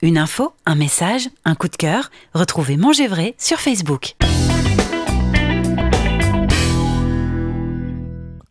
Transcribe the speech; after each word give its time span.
Une 0.00 0.16
info, 0.16 0.52
un 0.64 0.76
message, 0.76 1.28
un 1.44 1.56
coup 1.56 1.66
de 1.66 1.74
cœur, 1.74 2.12
retrouvez 2.32 2.76
Manger 2.76 3.08
Vrai 3.08 3.34
sur 3.36 3.58
Facebook. 3.58 4.14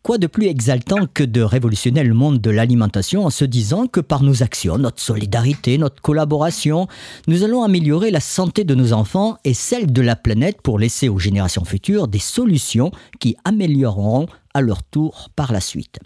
Quoi 0.02 0.18
de 0.18 0.26
plus 0.26 0.44
exaltant 0.44 1.06
que 1.06 1.24
de 1.24 1.40
révolutionner 1.40 2.04
le 2.04 2.12
monde 2.12 2.42
de 2.42 2.50
l'alimentation 2.50 3.24
en 3.24 3.30
se 3.30 3.46
disant 3.46 3.86
que 3.86 4.00
par 4.00 4.22
nos 4.22 4.42
actions, 4.42 4.76
notre 4.76 5.00
solidarité, 5.00 5.78
notre 5.78 6.02
collaboration, 6.02 6.86
nous 7.28 7.44
allons 7.44 7.62
améliorer 7.62 8.10
la 8.10 8.20
santé 8.20 8.64
de 8.64 8.74
nos 8.74 8.92
enfants 8.92 9.38
et 9.44 9.54
celle 9.54 9.90
de 9.90 10.02
la 10.02 10.16
planète 10.16 10.60
pour 10.60 10.78
laisser 10.78 11.08
aux 11.08 11.18
générations 11.18 11.64
futures 11.64 12.08
des 12.08 12.18
solutions 12.18 12.90
qui 13.20 13.36
amélioreront 13.44 14.26
à 14.52 14.60
leur 14.60 14.82
tour 14.82 15.30
par 15.34 15.52
la 15.52 15.60
suite. 15.60 15.98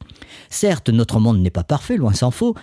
Certes, 0.50 0.88
notre 0.88 1.18
monde 1.18 1.40
n'est 1.40 1.50
pas 1.50 1.64
parfait, 1.64 1.96
loin 1.96 2.12
s'en 2.12 2.30
faut, 2.30 2.54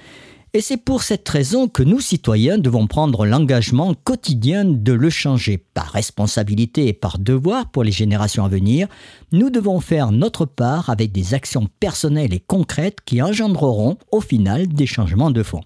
et 0.54 0.62
c'est 0.62 0.78
pour 0.78 1.04
cette 1.04 1.30
raison 1.30 1.68
que 1.68 1.84
nous, 1.84 2.00
citoyens, 2.00 2.58
devons 2.58 2.88
prendre 2.88 3.26
l'engagement 3.26 3.94
quotidien 3.94 4.66
de 4.66 4.94
le 4.94 5.10
changer 5.12 5.58
par 5.58 5.92
responsabilité 5.92 6.88
et 6.88 6.94
par 6.94 7.20
devoir 7.20 7.70
pour 7.70 7.84
les 7.84 7.92
générations 7.92 8.44
à 8.44 8.50
venir. 8.50 8.88
Nous 9.32 9.52
devons 9.52 9.80
faire 9.80 10.12
notre 10.12 10.46
part 10.46 10.90
avec 10.90 11.12
des 11.12 11.36
actions 11.36 11.68
personnelles 11.80 12.34
et 12.34 12.40
concrètes 12.40 12.98
qui 13.06 13.22
engendreront 13.22 13.98
au 14.12 14.22
final 14.22 14.68
des 14.68 14.88
changements 14.88 15.30
de 15.30 15.44
fond. 15.44 15.62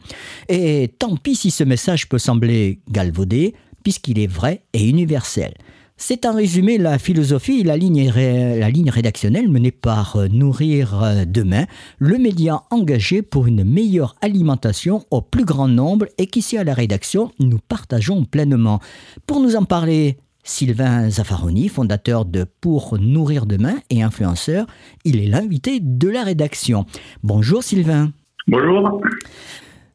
Et 0.49 0.93
tant 0.99 1.15
pis 1.15 1.35
si 1.35 1.49
ce 1.49 1.63
message 1.63 2.09
peut 2.09 2.17
sembler 2.17 2.81
galvaudé, 2.89 3.53
puisqu'il 3.83 4.19
est 4.19 4.27
vrai 4.27 4.63
et 4.73 4.87
universel. 4.87 5.53
C'est 5.95 6.25
en 6.25 6.33
résumé 6.33 6.77
la 6.77 6.97
philosophie 6.97 7.63
la 7.63 7.77
ligne, 7.77 8.11
la 8.11 8.69
ligne 8.69 8.89
rédactionnelle 8.89 9.47
menée 9.47 9.71
par 9.71 10.15
euh, 10.15 10.27
Nourrir 10.27 11.01
euh, 11.03 11.25
Demain, 11.25 11.65
le 11.99 12.17
média 12.17 12.63
engagé 12.71 13.21
pour 13.21 13.45
une 13.45 13.63
meilleure 13.63 14.15
alimentation 14.21 15.05
au 15.11 15.21
plus 15.21 15.45
grand 15.45 15.67
nombre 15.67 16.07
et 16.17 16.25
qu'ici 16.25 16.57
à 16.57 16.63
la 16.63 16.73
rédaction 16.73 17.31
nous 17.39 17.59
partageons 17.59 18.25
pleinement. 18.25 18.79
Pour 19.27 19.39
nous 19.39 19.55
en 19.55 19.65
parler, 19.65 20.17
Sylvain 20.43 21.09
Zaffaroni, 21.09 21.69
fondateur 21.69 22.25
de 22.25 22.45
Pour 22.59 22.97
Nourrir 22.99 23.45
Demain 23.45 23.75
et 23.89 24.03
influenceur, 24.03 24.65
il 25.05 25.21
est 25.21 25.27
l'invité 25.27 25.79
de 25.79 26.09
la 26.09 26.23
rédaction. 26.23 26.85
Bonjour 27.23 27.63
Sylvain. 27.63 28.11
Bonjour. 28.47 29.01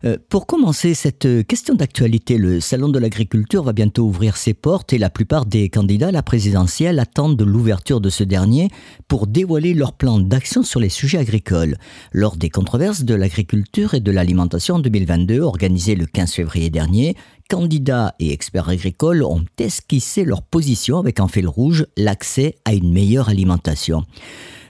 Euh, 0.04 0.16
pour 0.28 0.46
commencer 0.46 0.94
cette 0.94 1.26
euh, 1.26 1.42
question 1.42 1.74
d'actualité, 1.74 2.38
le 2.38 2.60
Salon 2.60 2.88
de 2.88 3.00
l'agriculture 3.00 3.64
va 3.64 3.72
bientôt 3.72 4.04
ouvrir 4.04 4.36
ses 4.36 4.54
portes 4.54 4.92
et 4.92 4.98
la 4.98 5.10
plupart 5.10 5.44
des 5.44 5.68
candidats 5.68 6.08
à 6.08 6.12
la 6.12 6.22
présidentielle 6.22 7.00
attendent 7.00 7.36
de 7.36 7.44
l'ouverture 7.44 8.00
de 8.00 8.08
ce 8.08 8.22
dernier 8.22 8.68
pour 9.08 9.26
dévoiler 9.26 9.74
leur 9.74 9.92
plan 9.94 10.20
d'action 10.20 10.62
sur 10.62 10.78
les 10.78 10.88
sujets 10.88 11.18
agricoles. 11.18 11.76
Lors 12.12 12.36
des 12.36 12.48
controverses 12.48 13.02
de 13.02 13.14
l'agriculture 13.14 13.94
et 13.94 14.00
de 14.00 14.12
l'alimentation 14.12 14.76
en 14.76 14.78
2022 14.78 15.40
organisées 15.40 15.96
le 15.96 16.06
15 16.06 16.32
février 16.32 16.70
dernier, 16.70 17.16
candidats 17.50 18.14
et 18.20 18.32
experts 18.32 18.68
agricoles 18.68 19.24
ont 19.24 19.44
esquissé 19.58 20.24
leur 20.24 20.42
position 20.42 20.98
avec 20.98 21.18
en 21.18 21.26
fil 21.26 21.48
rouge 21.48 21.86
l'accès 21.96 22.54
à 22.64 22.72
une 22.72 22.92
meilleure 22.92 23.30
alimentation. 23.30 24.04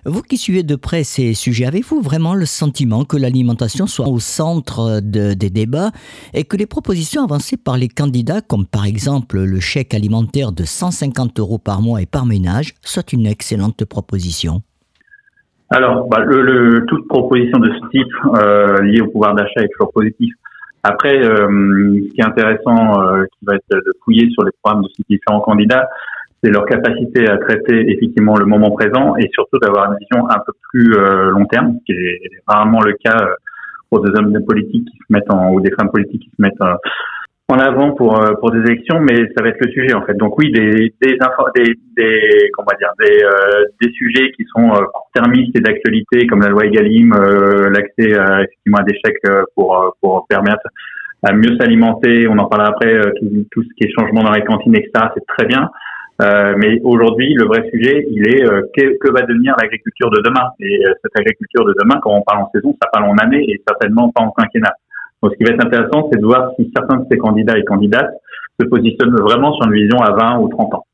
Vous 0.05 0.23
qui 0.23 0.37
suivez 0.37 0.63
de 0.63 0.77
près 0.77 1.05
ces 1.05 1.35
sujets, 1.35 1.67
avez-vous 1.67 2.01
vraiment 2.01 2.35
le 2.35 2.47
sentiment 2.47 3.05
que 3.05 3.17
l'alimentation 3.17 3.87
soit 3.87 4.09
au 4.09 4.19
centre 4.19 5.01
des 5.01 5.51
débats 5.51 5.91
et 6.35 6.45
que 6.45 6.57
les 6.57 6.67
propositions 6.67 7.25
avancées 7.25 7.57
par 7.57 7.77
les 7.77 7.89
candidats, 7.89 8.41
comme 8.41 8.67
par 8.67 8.85
exemple 8.85 9.41
le 9.41 9.61
chèque 9.61 9.95
alimentaire 9.95 10.53
de 10.53 10.65
150 10.65 11.39
euros 11.41 11.59
par 11.59 11.83
mois 11.83 12.01
et 12.03 12.07
par 12.07 12.27
ménage, 12.27 12.75
soient 12.83 13.03
une 13.13 13.27
excellente 13.27 13.85
proposition? 13.85 14.63
Alors, 15.71 16.09
bah, 16.09 16.21
le, 16.21 16.85
toute 16.87 17.07
proposition 17.09 17.59
de 17.59 17.71
ce 17.71 17.89
type 17.91 18.13
euh, 18.37 18.83
liée 18.83 19.01
au 19.03 19.09
pouvoir 19.09 19.35
d'achat 19.35 19.61
est 19.61 19.69
toujours 19.69 19.93
positive. 19.93 20.33
Après, 20.83 21.19
euh, 21.19 21.47
ce 21.49 22.15
qui 22.15 22.21
est 22.21 22.25
intéressant, 22.25 23.03
euh, 23.03 23.25
qui 23.25 23.45
va 23.45 23.57
être 23.57 23.69
de 23.71 23.93
fouiller 24.03 24.31
sur 24.31 24.45
les 24.45 24.53
programmes 24.63 24.85
de 24.85 24.89
ces 24.97 25.03
différents 25.11 25.41
candidats, 25.41 25.89
c'est 26.43 26.51
leur 26.51 26.67
capacité 26.67 27.29
à 27.29 27.37
traiter 27.39 27.91
effectivement 27.91 28.37
le 28.37 28.47
moment 28.47 28.71
présent 28.71 29.17
et 29.17 29.29
surtout 29.33 29.59
d'avoir 29.59 29.93
une 29.93 29.99
vision 29.99 30.29
un 30.31 30.39
peu 30.47 30.53
plus 30.71 30.95
euh, 30.95 31.31
long 31.31 31.47
terme, 31.47 31.77
ce 31.81 31.85
qui 31.85 31.99
est 31.99 32.21
rarement 32.47 32.81
le 32.81 32.93
cas 32.93 33.17
euh, 33.23 33.35
pour 33.91 34.03
des 34.03 34.17
hommes 34.19 34.33
politiques 34.47 34.87
qui 34.87 34.99
se 34.99 35.13
mettent 35.13 35.31
en 35.31 35.53
ou 35.53 35.61
des 35.61 35.73
femmes 35.73 35.91
politiques 35.91 36.23
qui 36.23 36.31
se 36.31 36.41
mettent 36.43 36.61
euh, 36.61 36.75
en 37.51 37.59
avant 37.59 37.93
pour 37.93 38.23
pour 38.41 38.51
des 38.51 38.59
élections, 38.59 39.01
mais 39.01 39.27
ça 39.35 39.43
va 39.43 39.49
être 39.49 39.65
le 39.65 39.73
sujet 39.73 39.95
en 39.95 40.05
fait. 40.05 40.13
Donc 40.15 40.39
oui, 40.39 40.53
des 40.53 40.93
des 41.01 41.17
des, 41.57 41.75
des 41.97 42.51
comment 42.53 42.69
dire 42.79 42.93
des 43.01 43.25
des 43.81 43.91
sujets 43.95 44.31
qui 44.33 44.45
sont 44.55 44.69
court-termistes 44.69 45.57
et 45.57 45.61
d'actualité 45.61 46.27
comme 46.27 46.43
la 46.43 46.51
loi 46.51 46.67
Egalim, 46.67 47.15
l'accès 47.73 48.11
effectivement 48.11 48.81
à 48.81 48.83
des 48.83 48.93
chèques 49.03 49.23
pour 49.55 49.97
pour 50.03 50.27
permettre 50.29 50.69
à 51.23 51.33
mieux 51.33 51.57
s'alimenter. 51.59 52.29
On 52.29 52.37
en 52.37 52.49
parlera 52.49 52.69
après 52.69 53.01
tout, 53.19 53.47
tout 53.51 53.63
ce 53.63 53.69
qui 53.79 53.85
est 53.85 53.93
changement 53.99 54.25
dans 54.25 54.33
les 54.33 54.45
cantines, 54.45 54.77
etc. 54.77 55.07
C'est 55.15 55.27
très 55.27 55.47
bien. 55.47 55.71
Euh, 56.21 56.55
mais 56.59 56.81
aujourd'hui, 56.83 57.33
le 57.35 57.45
vrai 57.45 57.69
sujet, 57.71 58.07
il 58.11 58.27
est 58.27 58.45
euh, 58.45 58.63
que, 58.77 58.99
que, 58.99 59.13
va 59.13 59.23
devenir 59.23 59.55
l'agriculture 59.61 60.11
de 60.11 60.21
demain? 60.21 60.51
Et 60.59 60.85
euh, 60.85 60.93
cette 61.03 61.17
agriculture 61.17 61.65
de 61.65 61.75
demain, 61.81 62.01
quand 62.03 62.13
on 62.13 62.23
parle 62.23 62.43
en 62.43 62.51
saison, 62.53 62.77
ça 62.83 62.89
parle 62.93 63.05
en 63.05 63.17
année 63.19 63.45
et 63.49 63.63
certainement 63.67 64.11
pas 64.11 64.23
en 64.23 64.33
quinquennat. 64.33 64.75
Donc, 65.23 65.33
ce 65.33 65.39
qui 65.39 65.45
va 65.45 65.55
être 65.55 65.65
intéressant, 65.65 66.09
c'est 66.13 66.19
de 66.19 66.25
voir 66.25 66.51
si 66.59 66.73
certains 66.77 66.97
de 66.97 67.05
ces 67.11 67.19
candidats 67.19 67.57
et 67.57 67.65
candidates 67.65 68.11
se 68.61 68.67
positionnent 68.67 69.15
vraiment 69.21 69.55
sur 69.55 69.67
une 69.67 69.75
vision 69.75 69.99
à 69.99 70.11
20 70.11 70.41
ou 70.41 70.49
30 70.49 70.75
ans. 70.75 70.85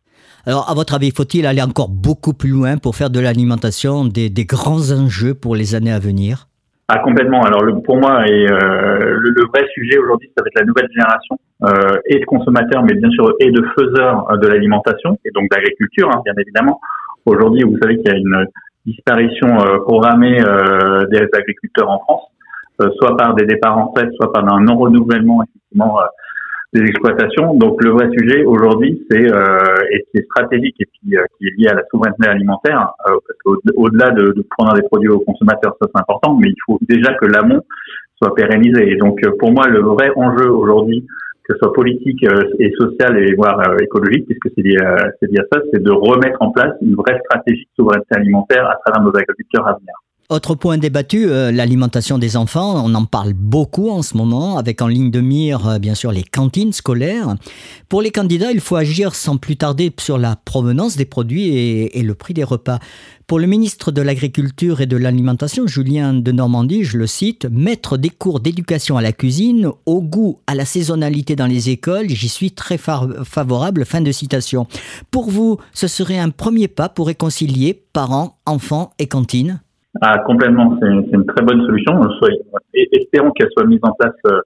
Alors, 0.46 0.70
à 0.70 0.74
votre 0.74 0.92
avis, 0.92 1.10
faut-il 1.10 1.46
aller 1.46 1.62
encore 1.62 1.88
beaucoup 1.88 2.34
plus 2.34 2.50
loin 2.50 2.76
pour 2.76 2.94
faire 2.94 3.08
de 3.08 3.18
l'alimentation 3.18 4.04
des, 4.04 4.28
des 4.28 4.44
grands 4.44 4.92
enjeux 4.92 5.34
pour 5.34 5.56
les 5.56 5.74
années 5.74 5.92
à 5.92 5.98
venir? 5.98 6.48
Ah 6.88 6.98
complètement. 6.98 7.42
Alors 7.42 7.62
le, 7.62 7.80
pour 7.80 7.96
moi, 7.96 8.24
euh, 8.28 9.16
le, 9.18 9.46
vrai 9.46 9.66
sujet 9.72 9.96
aujourd'hui, 9.98 10.30
ça 10.36 10.42
va 10.42 10.48
être 10.48 10.60
la 10.60 10.66
nouvelle 10.66 10.88
génération 10.92 11.38
euh, 11.62 11.98
et 12.06 12.18
de 12.18 12.24
consommateurs, 12.26 12.82
mais 12.82 12.94
bien 12.94 13.10
sûr 13.10 13.32
et 13.40 13.50
de 13.50 13.64
faiseurs 13.78 14.30
euh, 14.30 14.36
de 14.36 14.46
l'alimentation 14.48 15.16
et 15.24 15.30
donc 15.30 15.48
d'agriculture, 15.50 16.10
hein, 16.12 16.20
bien 16.24 16.34
évidemment. 16.38 16.80
Aujourd'hui, 17.24 17.62
vous 17.62 17.78
savez 17.80 17.96
qu'il 17.96 18.06
y 18.06 18.14
a 18.14 18.18
une 18.18 18.46
disparition 18.84 19.56
programmée 19.86 20.42
euh, 20.42 21.06
des 21.06 21.26
agriculteurs 21.32 21.88
en 21.88 22.00
France, 22.00 22.24
soit 22.98 23.16
par 23.16 23.34
des 23.34 23.46
départs 23.46 23.78
en 23.78 23.86
retraite, 23.86 24.10
soit 24.16 24.30
par 24.30 24.46
un 24.52 24.60
non 24.60 24.76
renouvellement 24.76 25.42
effectivement 25.42 25.98
des 26.74 26.88
exploitations. 26.88 27.54
Donc 27.54 27.82
le 27.82 27.90
vrai 27.90 28.10
sujet 28.18 28.44
aujourd'hui, 28.44 29.06
c'est 29.08 29.32
euh, 29.32 29.56
et 29.92 30.04
qui 30.10 30.18
est 30.18 30.24
stratégique 30.24 30.74
et 30.80 30.86
puis 30.86 31.16
euh, 31.16 31.22
qui 31.38 31.46
est 31.46 31.54
lié 31.56 31.68
à 31.68 31.74
la 31.74 31.82
souveraineté 31.90 32.28
alimentaire, 32.28 32.90
euh, 33.08 33.16
qu'au-delà 33.44 34.10
de, 34.10 34.32
de 34.32 34.44
prendre 34.56 34.74
des 34.74 34.82
produits 34.82 35.08
aux 35.08 35.20
consommateurs, 35.20 35.76
ça 35.80 35.88
c'est 35.92 36.00
important, 36.00 36.36
mais 36.40 36.48
il 36.48 36.56
faut 36.66 36.78
déjà 36.82 37.14
que 37.14 37.26
l'amont 37.26 37.62
soit 38.20 38.34
pérennisé. 38.34 38.90
Et 38.90 38.96
donc 38.96 39.20
pour 39.38 39.52
moi, 39.52 39.68
le 39.68 39.80
vrai 39.80 40.10
enjeu 40.16 40.50
aujourd'hui, 40.50 41.06
que 41.44 41.54
ce 41.54 41.58
soit 41.58 41.72
politique 41.72 42.24
et 42.58 42.72
social 42.80 43.18
et 43.18 43.34
voire 43.34 43.60
écologique, 43.80 44.26
puisque 44.26 44.54
c'est 44.56 44.62
lié, 44.62 44.78
c'est 45.20 45.30
lié 45.30 45.40
à 45.40 45.44
ça, 45.52 45.62
c'est 45.72 45.82
de 45.82 45.90
remettre 45.90 46.40
en 46.40 46.50
place 46.50 46.74
une 46.80 46.94
vraie 46.94 47.20
stratégie 47.24 47.64
de 47.64 47.82
souveraineté 47.82 48.16
alimentaire 48.16 48.66
à 48.66 48.76
travers 48.84 49.02
nos 49.02 49.14
agriculteurs 49.14 49.68
à 49.68 49.74
venir. 49.74 49.94
Autre 50.30 50.54
point 50.54 50.78
débattu, 50.78 51.28
euh, 51.28 51.52
l'alimentation 51.52 52.16
des 52.16 52.38
enfants. 52.38 52.82
On 52.82 52.94
en 52.94 53.04
parle 53.04 53.34
beaucoup 53.34 53.90
en 53.90 54.00
ce 54.00 54.16
moment, 54.16 54.56
avec 54.56 54.80
en 54.80 54.86
ligne 54.86 55.10
de 55.10 55.20
mire, 55.20 55.68
euh, 55.68 55.78
bien 55.78 55.94
sûr, 55.94 56.12
les 56.12 56.22
cantines 56.22 56.72
scolaires. 56.72 57.36
Pour 57.90 58.00
les 58.00 58.10
candidats, 58.10 58.50
il 58.50 58.60
faut 58.60 58.76
agir 58.76 59.14
sans 59.14 59.36
plus 59.36 59.58
tarder 59.58 59.92
sur 60.00 60.16
la 60.16 60.34
provenance 60.36 60.96
des 60.96 61.04
produits 61.04 61.48
et, 61.48 61.98
et 61.98 62.02
le 62.02 62.14
prix 62.14 62.32
des 62.32 62.42
repas. 62.42 62.78
Pour 63.26 63.38
le 63.38 63.46
ministre 63.46 63.92
de 63.92 64.00
l'Agriculture 64.00 64.80
et 64.80 64.86
de 64.86 64.96
l'Alimentation, 64.96 65.66
Julien 65.66 66.14
de 66.14 66.32
Normandie, 66.32 66.84
je 66.84 66.96
le 66.96 67.06
cite, 67.06 67.46
mettre 67.50 67.98
des 67.98 68.10
cours 68.10 68.40
d'éducation 68.40 68.96
à 68.96 69.02
la 69.02 69.12
cuisine, 69.12 69.68
au 69.84 70.00
goût, 70.00 70.40
à 70.46 70.54
la 70.54 70.64
saisonnalité 70.64 71.36
dans 71.36 71.46
les 71.46 71.68
écoles, 71.68 72.08
j'y 72.08 72.30
suis 72.30 72.52
très 72.52 72.78
favorable. 72.78 73.84
Fin 73.84 74.00
de 74.00 74.10
citation. 74.10 74.66
Pour 75.10 75.30
vous, 75.30 75.58
ce 75.74 75.86
serait 75.86 76.18
un 76.18 76.30
premier 76.30 76.68
pas 76.68 76.88
pour 76.88 77.08
réconcilier 77.08 77.84
parents, 77.92 78.38
enfants 78.46 78.92
et 78.98 79.06
cantines? 79.06 79.60
Ah, 80.00 80.18
complètement, 80.26 80.76
c'est 80.80 80.88
une, 80.88 81.24
très 81.26 81.44
bonne 81.44 81.64
solution. 81.66 82.02
Soit, 82.18 82.30
espérons 82.92 83.30
qu'elle 83.30 83.50
soit 83.56 83.66
mise 83.66 83.80
en 83.82 83.92
place 83.92 84.14
euh, 84.26 84.40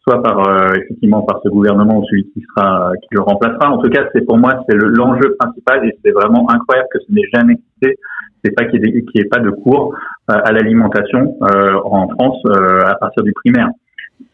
soit 0.00 0.22
par 0.22 0.48
euh, 0.48 0.74
effectivement 0.76 1.22
par 1.22 1.40
ce 1.44 1.50
gouvernement 1.50 1.98
ou 1.98 2.04
celui 2.06 2.24
qui 2.30 2.42
sera 2.42 2.92
qui 3.02 3.08
le 3.10 3.20
remplacera. 3.20 3.70
En 3.70 3.78
tout 3.78 3.90
cas, 3.90 4.08
c'est 4.14 4.24
pour 4.24 4.38
moi 4.38 4.64
c'est 4.68 4.76
l'enjeu 4.76 5.36
principal 5.38 5.84
et 5.86 5.98
c'est 6.02 6.12
vraiment 6.12 6.50
incroyable 6.50 6.88
que 6.90 7.00
ce 7.00 7.12
n'ait 7.12 7.28
jamais 7.34 7.54
existé. 7.54 7.98
C'est 8.42 8.54
pas 8.54 8.64
qu'il 8.64 8.80
n'y 8.80 9.02
ait, 9.16 9.24
pas 9.24 9.40
de 9.40 9.50
cours 9.50 9.94
euh, 10.30 10.40
à 10.42 10.52
l'alimentation 10.52 11.36
en 11.42 12.08
France 12.08 12.38
à 12.86 12.94
partir 12.94 13.24
du 13.24 13.32
primaire. 13.32 13.68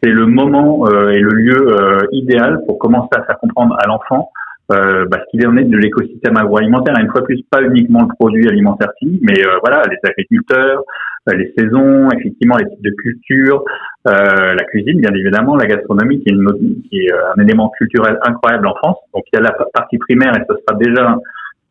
C'est 0.01 0.11
le 0.11 0.25
moment 0.25 0.87
et 0.87 1.19
le 1.19 1.29
lieu 1.29 2.07
idéal 2.11 2.61
pour 2.65 2.77
commencer 2.77 3.09
à 3.15 3.23
faire 3.23 3.37
comprendre 3.39 3.75
à 3.79 3.87
l'enfant 3.87 4.29
euh, 4.71 5.05
bah, 5.05 5.19
ce 5.19 5.31
qu'il 5.31 5.47
en 5.47 5.57
est 5.57 5.63
de 5.63 5.77
l'écosystème 5.77 6.37
agroalimentaire. 6.37 6.95
Une 6.99 7.09
fois 7.09 7.23
plus, 7.23 7.41
pas 7.49 7.61
uniquement 7.61 8.01
le 8.01 8.07
produit 8.19 8.47
alimentaire 8.47 8.89
fini, 8.99 9.19
mais 9.21 9.45
euh, 9.45 9.57
voilà, 9.61 9.83
les 9.89 9.97
agriculteurs, 10.09 10.83
euh, 11.29 11.35
les 11.35 11.53
saisons, 11.57 12.09
effectivement 12.11 12.57
les 12.57 12.67
types 12.69 12.83
de 12.83 12.91
culture, 12.91 13.63
euh, 14.07 14.53
la 14.53 14.63
cuisine, 14.65 14.99
bien 14.99 15.13
évidemment, 15.13 15.55
la 15.55 15.67
gastronomie, 15.67 16.21
qui 16.23 16.29
est, 16.29 16.97
est, 16.97 17.13
un 17.13 17.41
élément 17.43 17.69
culturel 17.77 18.17
incroyable 18.23 18.67
en 18.67 18.75
France. 18.75 18.97
Donc 19.13 19.23
il 19.31 19.37
y 19.37 19.39
a 19.39 19.41
la 19.43 19.55
partie 19.73 19.97
primaire 19.97 20.33
et 20.35 20.43
ce 20.49 20.55
sera 20.55 20.77
déjà 20.79 21.15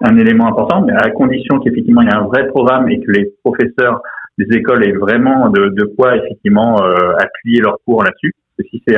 un, 0.00 0.18
élément 0.18 0.46
important, 0.46 0.82
mais 0.82 0.92
à 0.92 1.10
condition 1.10 1.58
qu'effectivement 1.60 2.02
il 2.02 2.08
y 2.08 2.10
ait 2.10 2.14
un 2.16 2.26
vrai 2.26 2.46
programme 2.48 2.88
et 2.90 3.00
que 3.00 3.10
les 3.10 3.32
professeurs 3.42 4.02
des 4.38 4.46
écoles 4.56 4.84
aient 4.84 4.92
vraiment 4.92 5.48
de, 5.48 5.68
de 5.68 5.84
quoi 5.96 6.16
effectivement 6.16 6.76
appuyer 7.18 7.60
leur 7.60 7.78
cours 7.86 8.02
là-dessus. 8.02 8.32
Si 8.58 8.82
c'est 8.86 8.96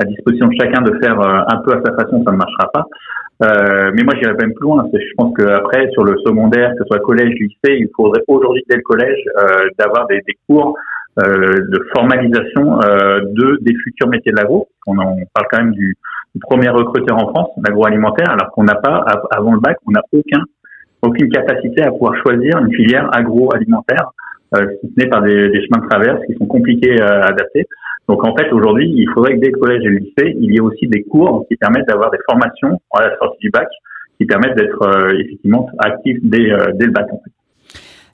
à 0.00 0.04
disposition 0.04 0.48
de 0.48 0.54
chacun 0.60 0.82
de 0.82 0.98
faire 1.02 1.20
un 1.20 1.56
peu 1.58 1.72
à 1.72 1.80
sa 1.84 1.94
façon, 1.94 2.22
ça 2.24 2.32
ne 2.32 2.36
marchera 2.36 2.70
pas. 2.72 2.84
Euh, 3.42 3.90
mais 3.94 4.02
moi, 4.04 4.14
j'irais 4.16 4.34
même 4.34 4.54
plus 4.54 4.64
loin. 4.64 4.86
Je 4.92 5.14
pense 5.16 5.34
qu'après, 5.36 5.88
sur 5.90 6.04
le 6.04 6.16
secondaire, 6.24 6.70
que 6.72 6.78
ce 6.78 6.84
soit 6.86 7.00
collège, 7.00 7.34
lycée, 7.38 7.78
il 7.78 7.88
faudrait 7.96 8.22
aujourd'hui, 8.28 8.62
dès 8.68 8.76
le 8.76 8.82
collège, 8.82 9.18
euh, 9.38 9.68
d'avoir 9.78 10.06
des, 10.06 10.20
des, 10.26 10.36
cours 10.48 10.76
euh, 11.22 11.66
de 11.68 11.86
formalisation 11.96 12.80
euh, 12.82 13.20
de 13.24 13.58
des 13.62 13.74
futurs 13.82 14.08
métiers 14.08 14.32
de 14.32 14.36
l'agro. 14.36 14.68
On, 14.86 14.98
on, 14.98 15.16
parle 15.34 15.46
quand 15.50 15.58
même 15.58 15.72
du, 15.72 15.96
du 16.34 16.40
premier 16.40 16.68
recruteur 16.68 17.16
en 17.16 17.28
France, 17.28 17.50
l'agroalimentaire, 17.64 18.30
alors 18.30 18.50
qu'on 18.52 18.64
n'a 18.64 18.76
pas, 18.76 19.04
avant 19.30 19.54
le 19.54 19.60
bac, 19.60 19.78
on 19.86 19.92
n'a 19.92 20.02
aucun, 20.12 20.42
aucune 21.02 21.28
capacité 21.30 21.82
à 21.82 21.90
pouvoir 21.90 22.14
choisir 22.22 22.58
une 22.58 22.72
filière 22.72 23.08
agroalimentaire, 23.12 24.10
euh, 24.56 24.66
si 24.80 24.92
ce 24.92 25.00
n'est 25.00 25.08
par 25.08 25.22
des, 25.22 25.50
des, 25.50 25.60
chemins 25.66 25.84
de 25.84 25.88
traverse 25.88 26.20
qui 26.26 26.34
sont 26.34 26.46
compliqués 26.46 27.00
à 27.00 27.26
adapter. 27.26 27.66
Donc 28.08 28.24
en 28.24 28.36
fait, 28.36 28.52
aujourd'hui, 28.52 28.92
il 28.94 29.08
faudrait 29.14 29.34
que 29.34 29.40
dès 29.40 29.50
le 29.50 29.58
collège 29.58 29.82
et 29.84 29.88
le 29.88 29.98
lycée, 29.98 30.36
il 30.38 30.52
y 30.52 30.56
ait 30.56 30.60
aussi 30.60 30.86
des 30.88 31.02
cours 31.04 31.46
qui 31.48 31.56
permettent 31.56 31.88
d'avoir 31.88 32.10
des 32.10 32.18
formations 32.28 32.80
à 32.92 33.02
la 33.02 33.16
sortie 33.16 33.38
du 33.40 33.50
bac, 33.50 33.68
qui 34.18 34.26
permettent 34.26 34.56
d'être 34.56 34.82
euh, 34.82 35.18
effectivement 35.18 35.68
actifs 35.78 36.18
dès, 36.22 36.50
euh, 36.50 36.66
le 36.78 36.90
bac. 36.90 37.06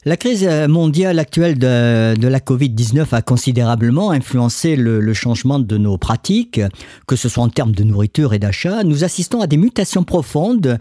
La 0.06 0.16
crise 0.16 0.48
mondiale 0.66 1.19
actuelle 1.19 1.58
de, 1.58 2.26
la 2.26 2.38
Covid-19 2.38 3.14
a 3.14 3.20
considérablement 3.20 4.12
influencé 4.12 4.75
le, 4.75 5.12
changement 5.12 5.58
de 5.58 5.76
nos 5.76 5.98
pratiques, 5.98 6.58
que 7.06 7.16
ce 7.16 7.28
soit 7.28 7.44
en 7.44 7.50
termes 7.50 7.72
de 7.72 7.84
nourriture 7.84 8.32
et 8.32 8.38
d'achat. 8.38 8.82
Nous 8.82 9.04
assistons 9.04 9.42
à 9.42 9.46
des 9.46 9.58
mutations 9.58 10.02
profondes 10.02 10.78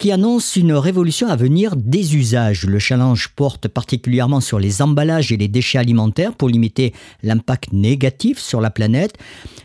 qui 0.00 0.10
annonce 0.10 0.56
une 0.56 0.72
révolution 0.72 1.28
à 1.28 1.36
venir 1.36 1.74
des 1.76 2.16
usages. 2.16 2.66
Le 2.66 2.78
challenge 2.78 3.28
porte 3.36 3.68
particulièrement 3.68 4.40
sur 4.40 4.58
les 4.58 4.80
emballages 4.80 5.30
et 5.30 5.36
les 5.36 5.46
déchets 5.46 5.76
alimentaires 5.76 6.32
pour 6.32 6.48
limiter 6.48 6.94
l'impact 7.22 7.74
négatif 7.74 8.38
sur 8.38 8.62
la 8.62 8.70
planète. 8.70 9.12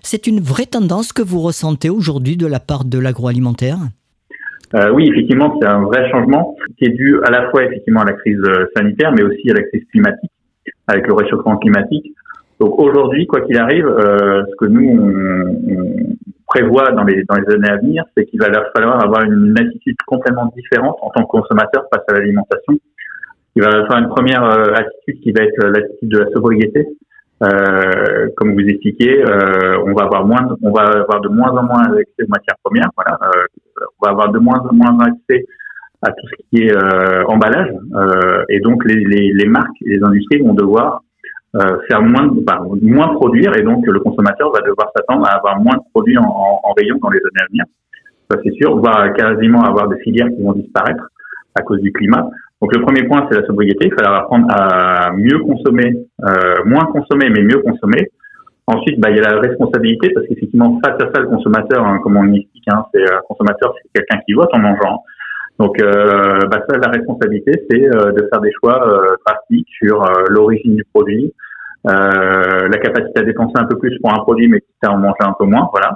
C'est 0.03 0.27
une 0.27 0.41
vraie 0.41 0.65
tendance 0.65 1.13
que 1.13 1.21
vous 1.21 1.39
ressentez 1.39 1.89
aujourd'hui 1.89 2.35
de 2.35 2.47
la 2.47 2.59
part 2.59 2.83
de 2.83 2.99
l'agroalimentaire? 2.99 3.77
Euh, 4.73 4.91
oui, 4.91 5.07
effectivement, 5.09 5.57
c'est 5.61 5.67
un 5.67 5.83
vrai 5.83 6.11
changement 6.11 6.57
qui 6.77 6.85
est 6.85 6.95
dû 6.95 7.17
à 7.23 7.31
la 7.31 7.49
fois 7.49 7.63
effectivement 7.63 8.01
à 8.01 8.05
la 8.05 8.13
crise 8.13 8.41
euh, 8.43 8.65
sanitaire, 8.75 9.13
mais 9.13 9.23
aussi 9.23 9.49
à 9.49 9.53
la 9.53 9.63
crise 9.63 9.85
climatique, 9.89 10.31
avec 10.87 11.07
le 11.07 11.13
réchauffement 11.13 11.55
climatique. 11.55 12.13
Donc 12.59 12.77
aujourd'hui, 12.77 13.25
quoi 13.25 13.39
qu'il 13.39 13.57
arrive, 13.57 13.87
euh, 13.87 14.43
ce 14.49 14.55
que 14.57 14.65
nous 14.65 16.17
prévoit 16.55 16.91
dans 16.97 17.03
les, 17.03 17.23
dans 17.29 17.35
les 17.35 17.47
années 17.53 17.69
à 17.69 17.77
venir, 17.77 18.03
c'est 18.15 18.25
qu'il 18.25 18.39
va 18.39 18.47
leur 18.47 18.65
falloir 18.73 19.03
avoir 19.03 19.23
une 19.23 19.53
attitude 19.59 19.97
complètement 20.07 20.51
différente 20.55 20.97
en 21.01 21.09
tant 21.09 21.23
que 21.23 21.31
consommateur 21.37 21.83
face 21.91 22.03
à 22.07 22.13
l'alimentation. 22.13 22.73
Il 23.55 23.63
va 23.63 23.71
falloir 23.71 23.99
une 23.99 24.09
première 24.09 24.43
euh, 24.43 24.73
attitude 24.73 25.17
qui 25.21 25.31
va 25.31 25.43
être 25.43 25.61
l'attitude 25.67 26.09
de 26.09 26.19
la 26.19 26.29
sobriété. 26.31 26.87
Euh, 27.43 28.29
comme 28.37 28.53
vous 28.53 28.67
expliquez, 28.73 29.13
euh, 29.21 29.83
on 29.85 29.93
va 29.93 30.05
avoir 30.05 30.25
moins, 30.25 30.43
on 30.61 30.71
va 30.71 30.83
avoir 30.83 31.19
de 31.21 31.29
moins 31.29 31.51
en 31.51 31.63
moins 31.63 31.83
accès 31.83 32.23
aux 32.23 32.33
matières 32.37 32.59
premières. 32.63 32.89
Voilà, 32.95 33.19
euh, 33.23 33.45
on 33.99 34.05
va 34.05 34.11
avoir 34.11 34.31
de 34.31 34.39
moins 34.39 34.61
en 34.69 34.73
moins 34.73 34.97
accès 35.05 35.45
à 36.01 36.11
tout 36.11 36.27
ce 36.31 36.35
qui 36.49 36.63
est 36.63 36.75
euh, 36.75 37.23
emballage, 37.25 37.71
et 38.49 38.59
donc 38.59 38.85
les, 38.85 38.99
les, 39.11 39.33
les 39.33 39.47
marques, 39.47 39.79
les 39.81 40.01
industries 40.03 40.39
vont 40.39 40.53
devoir 40.53 41.01
euh, 41.55 41.77
faire 41.87 42.01
moins, 42.01 42.27
enfin, 42.27 42.59
moins 42.81 43.15
produire 43.15 43.57
et 43.57 43.63
donc 43.63 43.85
le 43.87 43.99
consommateur 43.99 44.51
va 44.51 44.59
devoir 44.59 44.91
s'attendre 44.95 45.25
à 45.25 45.37
avoir 45.37 45.57
moins 45.59 45.75
de 45.75 45.83
produits 45.93 46.17
en, 46.17 46.73
rayon 46.77 46.97
dans 47.01 47.09
les 47.09 47.19
années 47.19 47.43
à 47.43 47.47
venir. 47.49 47.65
Ça 48.29 48.37
c'est 48.43 48.51
sûr, 48.55 48.77
voire 48.77 49.13
quasiment 49.13 49.61
avoir 49.61 49.87
des 49.87 49.97
filières 49.99 50.27
qui 50.27 50.43
vont 50.43 50.53
disparaître 50.53 51.07
à 51.57 51.61
cause 51.61 51.79
du 51.79 51.93
climat. 51.93 52.27
Donc 52.61 52.75
le 52.75 52.81
premier 52.81 53.03
point 53.07 53.25
c'est 53.29 53.39
la 53.39 53.45
sobriété, 53.45 53.87
il 53.87 53.93
falloir 53.93 54.23
apprendre 54.23 54.47
à 54.49 55.11
mieux 55.13 55.39
consommer, 55.39 55.95
euh, 56.25 56.55
moins 56.65 56.85
consommer 56.85 57.29
mais 57.29 57.41
mieux 57.41 57.61
consommer. 57.61 58.09
Ensuite, 58.67 58.99
bah, 58.99 59.11
il 59.11 59.17
y 59.17 59.19
a 59.19 59.29
la 59.29 59.39
responsabilité 59.39 60.09
parce 60.09 60.27
qu'effectivement 60.27 60.81
face 60.83 60.95
à 60.99 61.11
ça 61.13 61.21
le 61.21 61.27
consommateur, 61.27 61.85
hein, 61.85 61.99
comme 62.03 62.17
on 62.17 62.33
explique, 62.33 62.65
hein, 62.67 62.83
c'est 62.93 63.03
un 63.03 63.21
consommateur, 63.27 63.73
c'est 63.77 63.99
quelqu'un 64.01 64.21
qui 64.25 64.33
vote 64.33 64.49
en 64.53 64.59
mangeant. 64.59 65.03
Donc, 65.59 65.81
euh, 65.81 66.39
bah, 66.51 66.63
ça, 66.67 66.77
la 66.77 66.89
responsabilité, 66.89 67.65
c'est 67.69 67.85
euh, 67.85 68.11
de 68.11 68.27
faire 68.29 68.41
des 68.41 68.51
choix 68.59 68.87
euh, 68.87 69.15
pratiques 69.25 69.67
sur 69.81 70.03
euh, 70.03 70.25
l'origine 70.29 70.75
du 70.75 70.83
produit, 70.93 71.33
euh, 71.87 72.67
la 72.67 72.77
capacité 72.77 73.21
à 73.21 73.23
dépenser 73.23 73.53
un 73.55 73.65
peu 73.65 73.77
plus 73.77 73.97
pour 73.99 74.11
un 74.11 74.21
produit, 74.23 74.49
mais 74.49 74.59
quitte 74.59 74.83
à 74.83 74.91
en 74.91 74.97
manger 74.97 75.21
un 75.21 75.35
peu 75.39 75.45
moins, 75.45 75.69
voilà. 75.71 75.95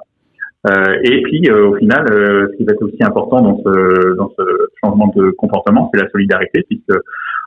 et 1.04 1.22
puis, 1.24 1.52
au 1.52 1.76
final, 1.76 2.06
ce 2.08 2.58
qui 2.58 2.64
va 2.64 2.74
être 2.74 2.84
aussi 2.84 3.04
important 3.04 3.42
dans 3.42 3.58
ce, 3.66 4.16
dans 4.16 4.32
ce 4.38 4.44
changement 4.84 5.12
de 5.16 5.32
comportement, 5.32 5.90
c'est 5.94 6.02
la 6.02 6.10
solidarité, 6.10 6.64
puisque 6.70 6.98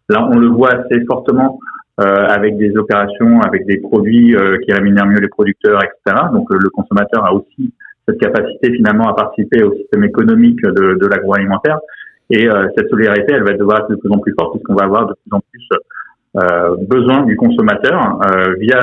là, 0.08 0.28
on 0.30 0.38
le 0.38 0.48
voit 0.48 0.70
assez 0.74 1.04
fortement 1.04 1.60
avec 1.98 2.56
des 2.56 2.76
opérations, 2.76 3.40
avec 3.42 3.66
des 3.66 3.78
produits 3.78 4.34
qui 4.64 4.72
rémunèrent 4.72 5.06
mieux 5.06 5.20
les 5.20 5.28
producteurs, 5.28 5.80
etc. 5.84 6.26
Donc, 6.32 6.48
le 6.50 6.68
consommateur 6.70 7.24
a 7.24 7.34
aussi 7.34 7.72
cette 8.08 8.18
capacité 8.18 8.72
finalement 8.72 9.08
à 9.08 9.14
participer 9.14 9.62
au 9.62 9.74
système 9.74 10.04
économique 10.04 10.60
de, 10.62 10.98
de 10.98 11.06
l'agroalimentaire. 11.06 11.78
Et 12.30 12.48
euh, 12.48 12.66
cette 12.76 12.88
solidarité, 12.88 13.34
elle 13.34 13.44
va 13.44 13.52
devoir 13.52 13.80
être 13.80 13.90
de 13.90 13.96
plus 13.96 14.10
en 14.10 14.18
plus 14.18 14.34
forte 14.38 14.52
puisqu'on 14.54 14.74
va 14.74 14.84
avoir 14.84 15.06
de 15.06 15.14
plus 15.14 15.36
en 15.36 15.40
plus 15.40 15.68
euh, 16.36 16.76
besoin 16.88 17.22
du 17.24 17.36
consommateur 17.36 18.20
euh, 18.24 18.54
via 18.58 18.80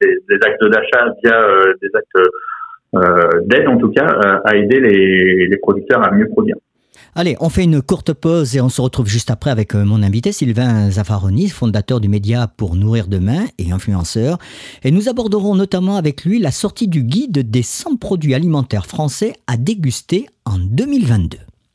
des, 0.00 0.38
actes 0.42 0.64
d'achat, 0.64 1.12
via 1.24 1.42
des 1.82 1.90
actes 1.94 3.46
d'aide 3.46 3.68
en 3.68 3.76
tout 3.78 3.90
cas, 3.90 4.06
à 4.44 4.56
aider 4.56 4.80
les, 4.80 5.46
les 5.48 5.56
producteurs 5.56 6.02
à 6.04 6.10
mieux 6.12 6.28
produire. 6.28 6.56
Allez, 7.14 7.36
on 7.40 7.48
fait 7.48 7.64
une 7.64 7.82
courte 7.82 8.12
pause 8.12 8.54
et 8.54 8.60
on 8.60 8.68
se 8.68 8.80
retrouve 8.80 9.08
juste 9.08 9.30
après 9.30 9.50
avec 9.50 9.74
mon 9.74 10.04
invité 10.04 10.30
Sylvain 10.30 10.88
Zaffaroni, 10.90 11.48
fondateur 11.48 12.00
du 12.00 12.08
média 12.08 12.46
Pour 12.46 12.76
Nourrir 12.76 13.08
Demain 13.08 13.46
et 13.58 13.72
influenceur. 13.72 14.38
Et 14.84 14.92
nous 14.92 15.08
aborderons 15.08 15.56
notamment 15.56 15.96
avec 15.96 16.24
lui 16.24 16.38
la 16.38 16.52
sortie 16.52 16.86
du 16.86 17.02
guide 17.02 17.50
des 17.50 17.62
100 17.62 17.96
produits 17.96 18.34
alimentaires 18.34 18.86
français 18.86 19.32
à 19.48 19.56
déguster 19.56 20.28
en 20.44 20.58
2022. 20.58 21.38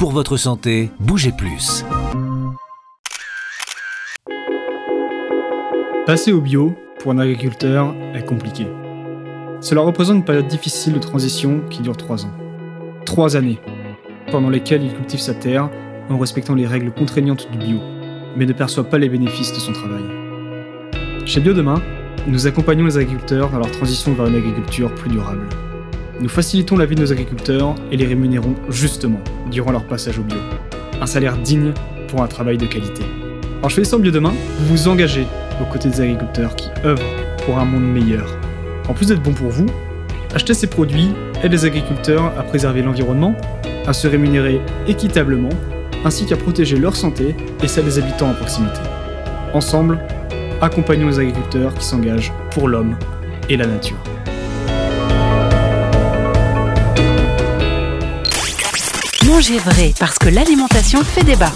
Pour 0.00 0.12
votre 0.12 0.38
santé, 0.38 0.90
bougez 0.98 1.30
plus. 1.30 1.84
Passer 6.06 6.32
au 6.32 6.40
bio, 6.40 6.74
pour 6.98 7.12
un 7.12 7.18
agriculteur, 7.18 7.94
est 8.14 8.24
compliqué. 8.24 8.66
Cela 9.60 9.82
représente 9.82 10.16
une 10.16 10.24
période 10.24 10.46
difficile 10.46 10.94
de 10.94 10.98
transition 11.00 11.60
qui 11.68 11.82
dure 11.82 11.98
trois 11.98 12.24
ans. 12.24 12.32
Trois 13.04 13.36
années, 13.36 13.58
pendant 14.30 14.48
lesquelles 14.48 14.84
il 14.84 14.94
cultive 14.94 15.20
sa 15.20 15.34
terre 15.34 15.68
en 16.08 16.16
respectant 16.16 16.54
les 16.54 16.66
règles 16.66 16.92
contraignantes 16.92 17.50
du 17.52 17.58
bio, 17.58 17.80
mais 18.38 18.46
ne 18.46 18.54
perçoit 18.54 18.84
pas 18.84 18.96
les 18.96 19.10
bénéfices 19.10 19.52
de 19.52 19.58
son 19.58 19.74
travail. 19.74 20.04
Chez 21.26 21.40
Bio 21.40 21.52
Demain, 21.52 21.82
nous 22.26 22.46
accompagnons 22.46 22.86
les 22.86 22.96
agriculteurs 22.96 23.50
dans 23.50 23.58
leur 23.58 23.70
transition 23.70 24.14
vers 24.14 24.28
une 24.28 24.36
agriculture 24.36 24.94
plus 24.94 25.10
durable. 25.10 25.46
Nous 26.20 26.28
facilitons 26.28 26.76
la 26.76 26.84
vie 26.84 26.96
de 26.96 27.00
nos 27.00 27.12
agriculteurs 27.12 27.74
et 27.90 27.96
les 27.96 28.04
rémunérons 28.04 28.54
justement 28.68 29.20
durant 29.50 29.72
leur 29.72 29.84
passage 29.84 30.18
au 30.18 30.22
bio. 30.22 30.36
Un 31.00 31.06
salaire 31.06 31.38
digne 31.38 31.72
pour 32.08 32.22
un 32.22 32.26
travail 32.26 32.58
de 32.58 32.66
qualité. 32.66 33.02
En 33.62 33.70
choisissant 33.70 33.98
Bio 33.98 34.12
Demain, 34.12 34.34
vous 34.58 34.76
vous 34.76 34.88
engagez 34.88 35.26
aux 35.62 35.72
côtés 35.72 35.88
des 35.88 36.02
agriculteurs 36.02 36.56
qui 36.56 36.68
œuvrent 36.84 37.02
pour 37.46 37.58
un 37.58 37.64
monde 37.64 37.90
meilleur. 37.90 38.36
En 38.86 38.92
plus 38.92 39.06
d'être 39.06 39.22
bon 39.22 39.32
pour 39.32 39.48
vous, 39.48 39.64
acheter 40.34 40.52
ces 40.52 40.66
produits 40.66 41.08
aide 41.42 41.52
les 41.52 41.64
agriculteurs 41.64 42.34
à 42.38 42.42
préserver 42.42 42.82
l'environnement, 42.82 43.34
à 43.86 43.94
se 43.94 44.06
rémunérer 44.06 44.60
équitablement, 44.86 45.48
ainsi 46.04 46.26
qu'à 46.26 46.36
protéger 46.36 46.76
leur 46.76 46.96
santé 46.96 47.34
et 47.62 47.66
celle 47.66 47.86
des 47.86 47.98
habitants 47.98 48.28
en 48.28 48.34
proximité. 48.34 48.80
Ensemble, 49.54 49.98
accompagnons 50.60 51.08
les 51.08 51.18
agriculteurs 51.18 51.72
qui 51.72 51.84
s'engagent 51.84 52.32
pour 52.50 52.68
l'homme 52.68 52.94
et 53.48 53.56
la 53.56 53.66
nature. 53.66 54.09
Mangez 59.40 59.58
vrai, 59.58 59.94
parce 59.98 60.18
que 60.18 60.28
l'alimentation 60.28 61.02
fait 61.02 61.24
débat. 61.24 61.50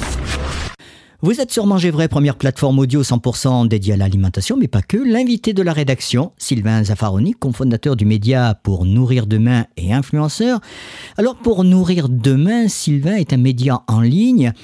Vous 1.21 1.43
êtes 1.43 1.53
sur 1.53 1.67
Manger 1.67 1.91
Vrai, 1.91 2.09
première 2.09 2.37
plateforme 2.37 2.79
audio 2.79 3.03
100% 3.03 3.69
dédiée 3.69 3.93
à 3.93 3.97
l'alimentation, 3.99 4.57
mais 4.57 4.69
pas 4.69 4.81
que. 4.81 4.97
L'invité 4.97 5.53
de 5.53 5.61
la 5.61 5.75
rédaction, 5.75 6.33
Sylvain 6.39 6.83
Zaffaroni, 6.83 7.35
cofondateur 7.35 7.95
du 7.95 8.07
média 8.07 8.59
Pour 8.63 8.87
Nourrir 8.87 9.27
Demain 9.27 9.67
et 9.77 9.93
influenceur. 9.93 10.61
Alors, 11.19 11.37
Pour 11.37 11.63
Nourrir 11.63 12.09
Demain, 12.09 12.69
Sylvain 12.69 13.17
est 13.17 13.35
un 13.35 13.37
média 13.37 13.83
en 13.87 14.01
ligne. 14.01 14.55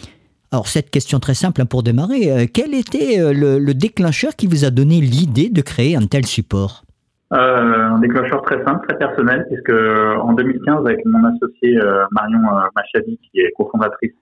Alors, 0.50 0.66
cette 0.66 0.88
question 0.88 1.20
très 1.20 1.34
simple 1.34 1.66
pour 1.66 1.82
démarrer, 1.82 2.30
euh, 2.30 2.46
quel 2.50 2.72
était 2.72 3.20
euh, 3.20 3.34
le 3.34 3.74
déclencheur 3.74 4.34
qui 4.34 4.46
vous 4.46 4.64
a 4.64 4.70
donné 4.70 5.02
l'idée 5.02 5.50
de 5.50 5.60
créer 5.60 5.94
un 5.94 6.06
tel 6.06 6.24
support? 6.24 6.86
Euh, 7.32 7.36
Un 7.36 7.98
déclencheur 8.00 8.42
très 8.42 8.62
simple, 8.64 8.86
très 8.88 8.98
personnel, 8.98 9.46
puisque 9.48 9.72
en 9.72 10.32
2015, 10.32 10.86
avec 10.86 11.04
mon 11.04 11.24
associé 11.24 11.78
euh, 11.78 12.04
Marion 12.10 12.38
euh, 12.38 12.66
Machadi, 12.74 13.18
qui 13.18 13.40
est 13.40 13.52
cofondatrice 13.56 14.14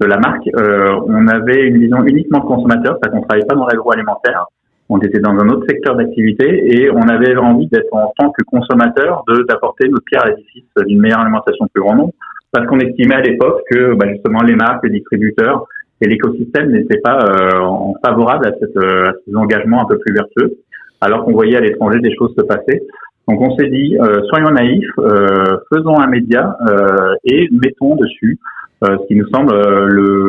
de 0.00 0.06
la 0.06 0.18
marque, 0.18 0.48
on 0.54 1.26
avait 1.28 1.66
une 1.66 1.78
vision 1.78 2.04
uniquement 2.04 2.40
de 2.40 2.44
consommateur, 2.44 2.98
c'est-à-dire 3.00 3.20
qu'on 3.20 3.26
travaillait 3.26 3.46
pas 3.46 3.54
dans 3.54 3.66
l'agroalimentaire. 3.66 4.46
On 4.88 4.98
était 4.98 5.20
dans 5.20 5.30
un 5.30 5.48
autre 5.48 5.66
secteur 5.68 5.94
d'activité 5.96 6.74
et 6.74 6.90
on 6.90 7.08
avait 7.08 7.36
envie 7.36 7.68
d'être 7.68 7.92
en 7.92 8.12
tant 8.18 8.30
que 8.30 8.42
consommateur, 8.44 9.24
d'apporter 9.48 9.88
notre 9.88 10.04
pierre 10.04 10.24
à 10.24 10.30
l'édifice 10.30 10.64
d'une 10.84 11.00
meilleure 11.00 11.20
alimentation 11.20 11.66
plus 11.72 11.82
grand 11.82 11.94
nombre, 11.94 12.12
parce 12.52 12.66
qu'on 12.66 12.80
estimait 12.80 13.14
à 13.14 13.20
l'époque 13.20 13.62
que 13.70 13.94
bah, 13.94 14.08
justement 14.08 14.42
les 14.42 14.56
marques, 14.56 14.84
les 14.84 14.90
distributeurs 14.90 15.64
et 16.00 16.08
l'écosystème 16.08 16.72
n'étaient 16.72 16.98
pas 16.98 17.18
euh, 17.18 17.92
favorables 18.04 18.46
à, 18.46 18.52
cette, 18.58 18.76
à 18.76 19.12
ces 19.24 19.36
engagements 19.36 19.82
un 19.82 19.86
peu 19.86 19.98
plus 19.98 20.12
vertueux 20.12 20.56
alors 21.00 21.24
qu'on 21.24 21.32
voyait 21.32 21.56
à 21.56 21.60
l'étranger 21.60 22.00
des 22.00 22.14
choses 22.16 22.34
se 22.36 22.44
passer. 22.44 22.82
Donc 23.28 23.40
on 23.40 23.56
s'est 23.56 23.68
dit, 23.68 23.96
euh, 24.00 24.22
soyons 24.28 24.50
naïfs, 24.50 24.90
euh, 24.98 25.58
faisons 25.72 25.98
un 25.98 26.08
média 26.08 26.56
euh, 26.68 27.14
et 27.24 27.48
mettons 27.52 27.96
dessus 27.96 28.38
ce 28.82 29.06
qui 29.08 29.14
nous 29.14 29.26
semble 29.28 29.52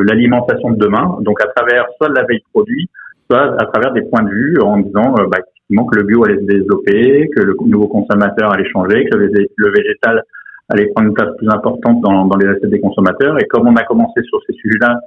l'alimentation 0.03 0.71
de 0.71 0.75
demain, 0.75 1.17
donc 1.21 1.41
à 1.41 1.47
travers 1.55 1.85
soit 1.95 2.09
de 2.09 2.15
la 2.15 2.25
veille 2.25 2.43
produit, 2.53 2.89
soit 3.29 3.55
à 3.61 3.65
travers 3.67 3.93
des 3.93 4.01
points 4.01 4.23
de 4.23 4.29
vue 4.29 4.59
en 4.61 4.79
disant 4.79 5.13
bah, 5.13 5.37
effectivement 5.39 5.85
que 5.85 5.95
le 5.95 6.03
bio 6.03 6.25
allait 6.25 6.35
se 6.35 6.45
développer, 6.45 7.29
que 7.33 7.43
le 7.43 7.55
nouveau 7.65 7.87
consommateur 7.87 8.51
allait 8.51 8.69
changer, 8.69 9.05
que 9.05 9.15
le, 9.15 9.71
végétal 9.71 10.21
allait 10.67 10.87
prendre 10.87 11.07
une 11.07 11.13
place 11.13 11.29
plus 11.37 11.47
importante 11.47 12.01
dans, 12.01 12.25
dans 12.25 12.35
les 12.35 12.47
assiettes 12.47 12.71
des 12.71 12.81
consommateurs. 12.81 13.39
Et 13.39 13.45
comme 13.45 13.69
on 13.69 13.75
a 13.77 13.83
commencé 13.83 14.21
sur 14.23 14.41
ces 14.45 14.53
sujets-là 14.53 14.99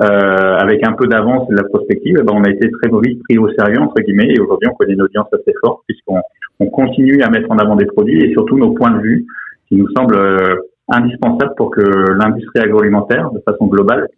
euh, 0.00 0.56
avec 0.56 0.86
un 0.86 0.92
peu 0.92 1.06
d'avance 1.06 1.46
et 1.50 1.52
de 1.52 1.58
la 1.58 1.68
prospective, 1.68 2.16
eh 2.18 2.22
ben, 2.22 2.32
on 2.34 2.44
a 2.44 2.50
été 2.50 2.70
très 2.70 2.88
vite 3.02 3.22
pris 3.24 3.36
au 3.36 3.50
sérieux, 3.50 3.80
entre 3.80 4.00
guillemets, 4.00 4.32
et 4.34 4.40
aujourd'hui 4.40 4.68
on 4.70 4.74
connaît 4.74 4.94
une 4.94 5.02
audience 5.02 5.26
assez 5.32 5.52
forte 5.62 5.80
puisqu'on 5.86 6.20
on 6.58 6.66
continue 6.68 7.22
à 7.22 7.28
mettre 7.28 7.50
en 7.50 7.58
avant 7.58 7.76
des 7.76 7.84
produits 7.84 8.24
et 8.24 8.32
surtout 8.32 8.56
nos 8.56 8.72
points 8.72 8.92
de 8.92 9.00
vue 9.00 9.26
qui 9.68 9.76
nous 9.76 9.88
semblent 9.94 10.16
euh, 10.16 10.56
indispensables 10.88 11.52
pour 11.56 11.70
que 11.70 11.82
l'industrie 11.82 12.60
agroalimentaire, 12.60 13.30
de 13.30 13.42
façon 13.46 13.66
globale, 13.66 14.08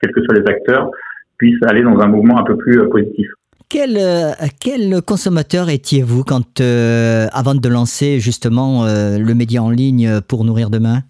quels 0.00 0.12
que 0.12 0.22
soient 0.22 0.34
les 0.34 0.46
acteurs, 0.50 0.90
puisse 1.36 1.62
aller 1.66 1.82
dans 1.82 1.98
un 2.00 2.06
mouvement 2.06 2.38
un 2.38 2.44
peu 2.44 2.56
plus 2.56 2.80
euh, 2.80 2.88
positif. 2.88 3.28
Quel, 3.68 3.98
quel 4.60 5.02
consommateur 5.02 5.68
étiez-vous 5.68 6.22
quand, 6.22 6.60
avant 6.60 7.54
de 7.54 7.68
lancer 7.68 8.20
justement 8.20 8.84
le 8.86 9.34
média 9.34 9.60
en 9.60 9.70
ligne 9.70 10.20
pour 10.28 10.44
nourrir 10.44 10.70
demain? 10.70 11.02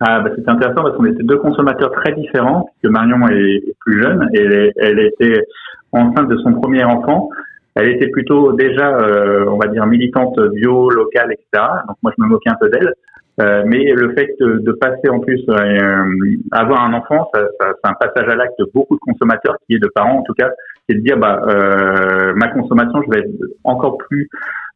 Ah, 0.00 0.20
bah, 0.20 0.30
c'est 0.36 0.48
intéressant 0.48 0.82
parce 0.82 0.96
qu'on 0.96 1.06
était 1.06 1.24
deux 1.24 1.38
consommateurs 1.38 1.90
très 1.90 2.12
différents, 2.12 2.70
puisque 2.70 2.92
Marion 2.92 3.26
est, 3.28 3.64
plus 3.80 4.02
jeune 4.02 4.28
et 4.32 4.40
elle, 4.40 4.72
elle, 4.76 4.98
était 5.00 5.44
enceinte 5.92 6.28
de 6.28 6.36
son 6.38 6.54
premier 6.54 6.84
enfant. 6.84 7.30
Elle 7.74 7.90
était 7.90 8.08
plutôt 8.08 8.52
déjà, 8.52 8.96
euh, 8.96 9.44
on 9.48 9.56
va 9.56 9.68
dire, 9.68 9.86
militante 9.86 10.38
bio, 10.52 10.90
locale, 10.90 11.32
etc. 11.32 11.64
Donc 11.86 11.96
moi, 12.02 12.12
je 12.16 12.22
me 12.22 12.28
moquais 12.28 12.50
un 12.50 12.56
peu 12.60 12.68
d'elle. 12.70 12.92
Euh, 13.40 13.62
mais 13.64 13.84
le 13.92 14.14
fait 14.14 14.34
de, 14.40 14.58
de 14.58 14.72
passer 14.72 15.08
en 15.08 15.20
plus 15.20 15.40
euh, 15.48 16.04
avoir 16.50 16.82
un 16.82 16.92
enfant, 16.92 17.30
ça, 17.32 17.40
ça, 17.60 17.72
c'est 17.72 17.90
un 17.90 17.94
passage 17.94 18.28
à 18.28 18.34
l'acte 18.34 18.58
de 18.58 18.68
beaucoup 18.74 18.96
de 18.96 19.00
consommateurs, 19.00 19.56
qui 19.66 19.76
est 19.76 19.78
de 19.78 19.88
parents 19.94 20.18
en 20.18 20.22
tout 20.22 20.34
cas, 20.34 20.50
c'est 20.88 20.96
de 20.96 21.00
dire 21.00 21.16
bah 21.16 21.40
euh, 21.46 22.32
ma 22.34 22.48
consommation, 22.48 23.00
je 23.06 23.10
vais 23.10 23.20
être 23.20 23.30
encore 23.62 23.96
plus 23.98 24.28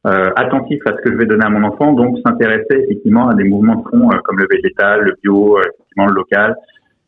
euh, 0.04 0.30
attentif 0.34 0.80
à 0.86 0.96
ce 0.96 1.02
que 1.02 1.12
je 1.12 1.16
vais 1.16 1.26
donner 1.26 1.44
à 1.44 1.48
mon 1.48 1.62
enfant, 1.62 1.92
donc 1.92 2.18
s'intéresser 2.26 2.66
effectivement 2.72 3.28
à 3.28 3.34
des 3.34 3.44
mouvements 3.44 3.76
de 3.76 3.88
fond 3.88 4.10
euh, 4.10 4.18
comme 4.24 4.38
le 4.38 4.48
végétal, 4.50 5.02
le 5.02 5.14
bio, 5.22 5.58
euh, 5.58 5.60
effectivement 5.60 6.06
le 6.06 6.14
local, 6.14 6.56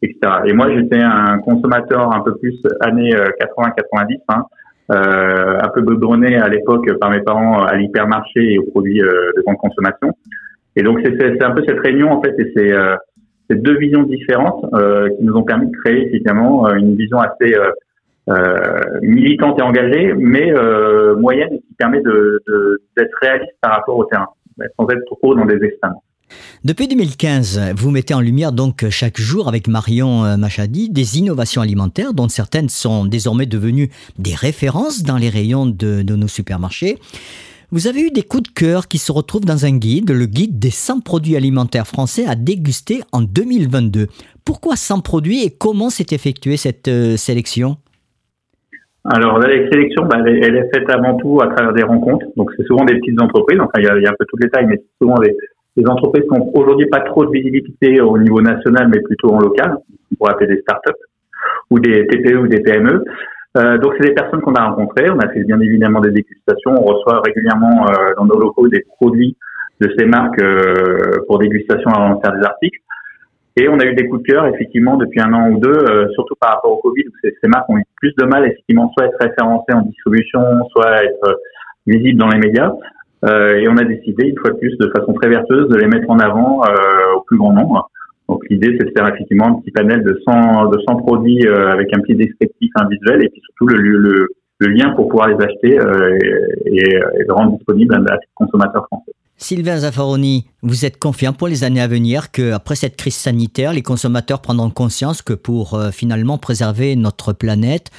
etc. 0.00 0.18
Et 0.44 0.52
moi, 0.52 0.70
j'étais 0.72 1.00
un 1.00 1.38
consommateur 1.38 2.14
un 2.14 2.20
peu 2.20 2.36
plus 2.36 2.56
années 2.80 3.10
80-90, 3.10 4.18
hein, 4.28 4.44
un 4.90 5.68
peu 5.74 5.80
bedronné 5.80 6.36
à 6.36 6.46
l'époque 6.48 6.86
par 7.00 7.10
mes 7.10 7.20
parents 7.20 7.64
à 7.64 7.74
l'hypermarché 7.74 8.52
et 8.52 8.58
aux 8.58 8.70
produits 8.70 9.00
de 9.00 9.42
grande 9.44 9.56
consommation. 9.56 10.12
Et 10.76 10.82
donc 10.82 11.00
c'est 11.02 11.42
un 11.42 11.50
peu 11.52 11.62
cette 11.66 11.80
réunion 11.80 12.12
en 12.12 12.20
fait 12.20 12.34
et 12.38 12.52
c'est 12.54 12.72
ces 13.48 13.56
deux 13.56 13.78
visions 13.78 14.02
différentes 14.02 14.66
qui 15.16 15.24
nous 15.24 15.34
ont 15.34 15.44
permis 15.44 15.68
de 15.68 15.76
créer 15.78 16.06
effectivement 16.08 16.68
une 16.74 16.96
vision 16.96 17.18
assez 17.18 17.54
euh, 17.54 17.70
militante 19.02 19.58
et 19.58 19.62
engagée, 19.62 20.14
mais 20.16 20.52
euh, 20.52 21.16
moyenne 21.16 21.52
et 21.52 21.58
qui 21.58 21.74
permet 21.78 22.00
d'être 22.00 23.18
réaliste 23.20 23.52
par 23.60 23.72
rapport 23.72 23.96
au 23.96 24.04
terrain, 24.04 24.28
sans 24.78 24.88
être 24.88 25.04
trop 25.04 25.34
dans 25.34 25.44
des 25.44 25.62
extrêmes. 25.62 25.94
Depuis 26.64 26.88
2015, 26.88 27.74
vous 27.76 27.90
mettez 27.90 28.14
en 28.14 28.20
lumière 28.20 28.50
donc 28.50 28.88
chaque 28.88 29.20
jour 29.20 29.46
avec 29.46 29.68
Marion 29.68 30.24
euh, 30.24 30.36
Machadi 30.36 30.88
des 30.88 31.18
innovations 31.18 31.60
alimentaires 31.60 32.14
dont 32.14 32.28
certaines 32.28 32.70
sont 32.70 33.04
désormais 33.04 33.46
devenues 33.46 33.90
des 34.18 34.34
références 34.34 35.02
dans 35.02 35.18
les 35.18 35.28
rayons 35.28 35.66
de 35.66 36.02
nos 36.02 36.28
supermarchés. 36.28 36.98
Vous 37.70 37.88
avez 37.88 38.02
eu 38.02 38.10
des 38.10 38.22
coups 38.22 38.44
de 38.44 38.48
cœur 38.48 38.88
qui 38.88 38.98
se 38.98 39.12
retrouvent 39.12 39.44
dans 39.44 39.66
un 39.66 39.76
guide, 39.76 40.10
le 40.10 40.26
guide 40.26 40.58
des 40.58 40.70
100 40.70 41.00
produits 41.00 41.36
alimentaires 41.36 41.86
français 41.86 42.24
à 42.26 42.36
déguster 42.36 43.02
en 43.12 43.20
2022. 43.20 44.06
Pourquoi 44.44 44.76
100 44.76 45.00
produits 45.00 45.42
et 45.42 45.50
comment 45.50 45.90
s'est 45.90 46.06
effectuée 46.12 46.56
cette 46.56 46.90
sélection? 47.16 47.78
Alors 49.04 49.38
la 49.38 49.48
sélection, 49.70 50.06
bah, 50.06 50.16
elle, 50.24 50.56
est, 50.56 50.74
faite 50.74 50.88
avant 50.88 51.16
tout 51.16 51.40
à 51.42 51.48
travers 51.48 51.74
des 51.74 51.82
rencontres. 51.82 52.26
Donc 52.36 52.50
c'est 52.56 52.64
souvent 52.64 52.84
des 52.84 52.94
petites 52.94 53.20
entreprises. 53.20 53.60
Enfin, 53.60 53.78
il 53.78 53.84
y 53.84 53.88
a, 53.88 54.10
un 54.10 54.14
peu 54.18 54.24
tous 54.26 54.38
les 54.38 54.48
tailles, 54.48 54.66
mais 54.66 54.76
c'est 54.78 55.04
souvent 55.04 55.18
des, 55.18 55.36
entreprises 55.86 56.24
qui 56.24 56.40
ont 56.40 56.50
aujourd'hui 56.54 56.86
pas 56.86 57.00
trop 57.00 57.26
de 57.26 57.30
visibilité 57.30 58.00
au 58.00 58.16
niveau 58.16 58.40
national, 58.40 58.88
mais 58.88 59.00
plutôt 59.00 59.30
en 59.30 59.40
local. 59.40 59.76
On 60.12 60.16
pourrait 60.16 60.32
appeler 60.32 60.54
des 60.54 60.60
startups 60.62 61.02
ou 61.70 61.80
des 61.80 62.06
TPE 62.06 62.36
ou 62.36 62.46
des 62.46 62.60
PME. 62.60 63.04
Euh, 63.56 63.78
donc 63.78 63.92
c'est 63.98 64.08
des 64.08 64.14
personnes 64.14 64.40
qu'on 64.40 64.54
a 64.54 64.64
rencontrées. 64.64 65.10
On 65.10 65.18
a 65.18 65.28
fait 65.28 65.44
bien 65.44 65.60
évidemment 65.60 66.00
des 66.00 66.10
dégustations. 66.10 66.72
On 66.72 66.84
reçoit 66.84 67.20
régulièrement 67.24 67.86
euh, 67.88 68.14
dans 68.16 68.24
nos 68.24 68.38
locaux 68.38 68.68
des 68.68 68.84
produits 68.98 69.36
de 69.80 69.92
ces 69.98 70.06
marques 70.06 70.42
euh, 70.42 71.24
pour 71.26 71.38
dégustation 71.38 71.90
avant 71.90 72.14
de 72.14 72.20
faire 72.20 72.36
des 72.36 72.44
articles. 72.44 72.80
Et 73.56 73.68
on 73.68 73.78
a 73.78 73.84
eu 73.84 73.94
des 73.94 74.08
coups 74.08 74.22
de 74.22 74.32
cœur, 74.32 74.46
effectivement, 74.46 74.96
depuis 74.96 75.20
un 75.20 75.32
an 75.32 75.50
ou 75.50 75.60
deux, 75.60 75.70
euh, 75.70 76.08
surtout 76.14 76.34
par 76.40 76.54
rapport 76.54 76.72
au 76.72 76.78
Covid, 76.78 77.04
où 77.06 77.12
ces, 77.22 77.48
marques 77.48 77.70
ont 77.70 77.78
eu 77.78 77.84
plus 77.96 78.12
de 78.18 78.24
mal, 78.24 78.44
effectivement, 78.46 78.90
soit 78.96 79.06
être 79.06 79.16
référencées 79.20 79.72
en 79.72 79.82
distribution, 79.82 80.40
soit 80.70 81.04
être 81.04 81.28
euh, 81.28 81.34
visibles 81.86 82.18
dans 82.18 82.28
les 82.28 82.38
médias. 82.38 82.72
Euh, 83.24 83.54
et 83.58 83.68
on 83.68 83.76
a 83.76 83.84
décidé, 83.84 84.26
une 84.26 84.38
fois 84.38 84.50
de 84.50 84.56
plus, 84.56 84.76
de 84.78 84.90
façon 84.90 85.12
très 85.12 85.28
vertueuse, 85.28 85.68
de 85.68 85.76
les 85.76 85.86
mettre 85.86 86.10
en 86.10 86.18
avant 86.18 86.64
euh, 86.64 87.16
au 87.16 87.20
plus 87.20 87.38
grand 87.38 87.52
nombre. 87.52 87.90
Donc 88.28 88.42
l'idée, 88.50 88.76
c'est 88.76 88.86
de 88.86 88.92
faire 88.96 89.06
effectivement 89.08 89.46
un 89.46 89.60
petit 89.60 89.70
panel 89.70 90.02
de 90.02 90.20
100, 90.24 90.70
de 90.70 90.78
100 90.88 90.96
produits 90.96 91.46
avec 91.46 91.94
un 91.94 92.00
petit 92.00 92.14
descriptif, 92.14 92.72
un 92.74 92.88
visuel, 92.88 93.22
et 93.22 93.28
puis 93.28 93.40
surtout 93.44 93.66
le, 93.66 94.28
lien 94.60 94.90
pour 94.96 95.08
pouvoir 95.08 95.28
les 95.28 95.44
acheter 95.44 95.78
et, 96.64 96.94
et, 96.94 97.30
rendre 97.30 97.58
disponibles 97.58 97.94
à, 97.94 98.14
à 98.14 98.18
consommateurs 98.34 98.86
français. 98.86 99.12
Sylvain 99.44 99.76
Zaffaroni, 99.76 100.46
vous 100.62 100.86
êtes 100.86 100.98
confiant 100.98 101.34
pour 101.34 101.48
les 101.48 101.64
années 101.64 101.82
à 101.82 101.86
venir 101.86 102.30
qu'après 102.32 102.76
cette 102.76 102.96
crise 102.96 103.14
sanitaire, 103.14 103.74
les 103.74 103.82
consommateurs 103.82 104.40
prendront 104.40 104.70
conscience 104.70 105.20
que 105.20 105.34
pour 105.34 105.74
euh, 105.74 105.90
finalement 105.90 106.38
préserver 106.38 106.96
notre 106.96 107.34
planète, 107.34 107.90